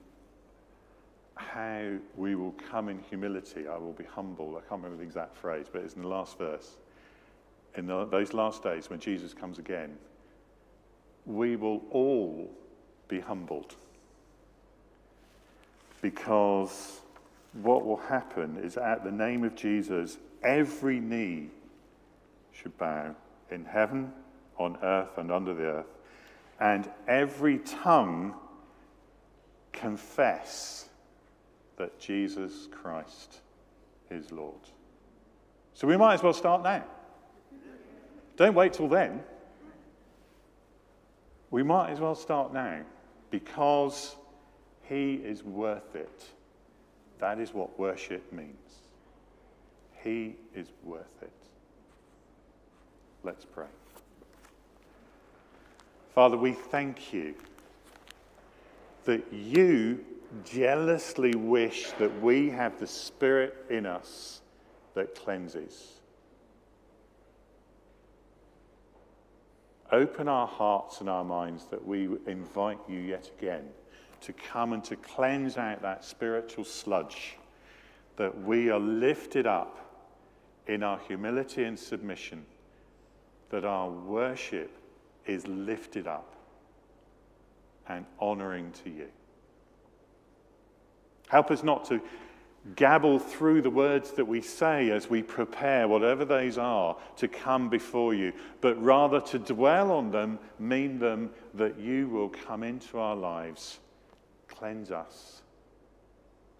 how 1.39 1.93
we 2.17 2.35
will 2.35 2.55
come 2.71 2.89
in 2.89 2.99
humility. 2.99 3.69
I 3.69 3.77
will 3.79 3.93
be 3.93 4.05
humble. 4.05 4.57
I 4.57 4.69
can't 4.69 4.83
remember 4.83 4.97
the 4.97 5.05
exact 5.05 5.37
phrase, 5.37 5.67
but 5.73 5.83
it's 5.83 5.95
in 5.95 6.03
the 6.03 6.09
last 6.09 6.37
verse. 6.37 6.77
In 7.77 7.87
the, 7.87 8.05
those 8.07 8.35
last 8.35 8.63
days 8.63 8.91
when 8.91 8.99
Jesus 8.99 9.33
comes 9.33 9.59
again, 9.59 9.97
we 11.27 11.57
will 11.57 11.83
all 11.91 12.51
be 13.07 13.21
humbled. 13.21 13.75
Because 16.03 17.01
what 17.63 17.85
will 17.85 17.97
happen 17.97 18.57
is 18.57 18.77
at 18.77 19.05
the 19.05 19.11
name 19.11 19.45
of 19.45 19.55
Jesus, 19.55 20.19
every 20.43 21.01
knee 21.01 21.49
should 22.53 22.77
bow 22.79 23.15
in 23.51 23.65
heaven, 23.65 24.13
on 24.59 24.77
earth, 24.83 25.17
and 25.19 25.31
under 25.31 25.55
the 25.55 25.65
earth, 25.65 25.87
and 26.61 26.91
every 27.07 27.59
tongue 27.59 28.35
confess 29.73 30.88
that 31.79 31.99
Jesus 31.99 32.69
Christ 32.71 33.39
is 34.11 34.31
Lord. 34.31 34.55
So 35.75 35.87
we 35.87 35.97
might 35.97 36.15
as 36.15 36.23
well 36.23 36.33
start 36.33 36.63
now. 36.63 36.85
Don't 38.37 38.55
wait 38.55 38.73
till 38.73 38.89
then. 38.89 39.23
We 41.51 41.63
might 41.63 41.91
as 41.91 42.01
well 42.01 42.15
start 42.15 42.53
now 42.53 42.83
because 43.31 44.17
he 44.83 45.15
is 45.15 45.43
worth 45.43 45.95
it. 45.95 46.25
That 47.21 47.39
is 47.39 47.55
what 47.55 47.79
worship 47.79 48.33
means. 48.33 48.83
He 50.03 50.37
is 50.55 50.69
worth 50.85 51.23
it. 51.23 51.33
Let's 53.25 53.45
pray. 53.45 53.67
Father, 56.15 56.37
we 56.37 56.53
thank 56.53 57.13
you 57.13 57.35
that 59.05 59.33
you 59.33 60.05
jealously 60.45 61.35
wish 61.35 61.91
that 61.93 62.23
we 62.23 62.51
have 62.51 62.79
the 62.79 62.87
Spirit 62.87 63.57
in 63.71 63.87
us 63.87 64.41
that 64.95 65.15
cleanses. 65.15 66.01
Open 69.91 70.29
our 70.29 70.47
hearts 70.47 71.01
and 71.01 71.09
our 71.09 71.25
minds 71.25 71.65
that 71.67 71.87
we 71.87 72.09
invite 72.27 72.79
you 72.89 72.99
yet 72.99 73.31
again 73.39 73.65
to 74.21 74.33
come 74.33 74.73
and 74.73 74.85
to 74.85 74.97
cleanse 74.97 75.57
out 75.57 75.81
that 75.83 76.05
spiritual 76.05 76.65
sludge, 76.65 77.37
that 78.17 78.43
we 78.43 78.69
are 78.69 78.81
lifted 78.81 79.47
up 79.47 79.79
in 80.67 80.83
our 80.83 80.99
humility 81.07 81.65
and 81.65 81.79
submission 81.79 82.45
that 83.51 83.65
our 83.65 83.89
worship 83.91 84.71
is 85.27 85.47
lifted 85.47 86.07
up 86.07 86.35
and 87.89 88.05
honoring 88.19 88.71
to 88.85 88.91
you. 88.91 89.09
Help 91.29 91.51
us 91.51 91.63
not 91.63 91.85
to 91.87 92.01
gabble 92.77 93.19
through 93.19 93.63
the 93.63 93.71
words 93.71 94.13
that 94.13 94.25
we 94.25 94.41
say 94.41 94.91
as 94.91 95.09
we 95.09 95.23
prepare, 95.23 95.89
whatever 95.89 96.25
those 96.25 96.59
are, 96.59 96.97
to 97.17 97.29
come 97.29 97.69
before 97.69 98.15
you, 98.15 98.33
but 98.61 98.81
rather 98.83 99.21
to 99.21 99.39
dwell 99.39 99.93
on 99.93 100.11
them, 100.11 100.39
mean 100.59 100.99
them, 100.99 101.31
that 101.55 101.79
you 101.79 102.09
will 102.09 102.29
come 102.29 102.63
into 102.63 102.99
our 102.99 103.17
lives, 103.17 103.79
cleanse 104.49 104.91
us, 104.91 105.43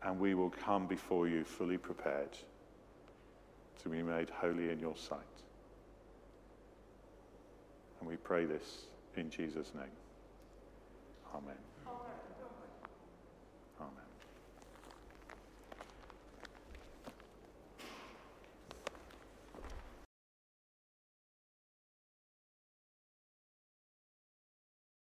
and 0.03 0.19
we 0.19 0.35
will 0.35 0.51
come 0.51 0.87
before 0.87 1.29
you 1.29 1.45
fully 1.45 1.77
prepared 1.77 2.31
to 3.83 3.89
be 3.89 4.03
made 4.03 4.31
holy 4.31 4.71
in 4.71 4.79
your 4.79 4.97
sight. 4.97 5.19
And 8.01 8.09
we 8.09 8.17
pray 8.17 8.45
this 8.45 8.87
in 9.17 9.29
Jesus' 9.31 9.73
name. 9.75 9.85
Amen. 11.35 11.68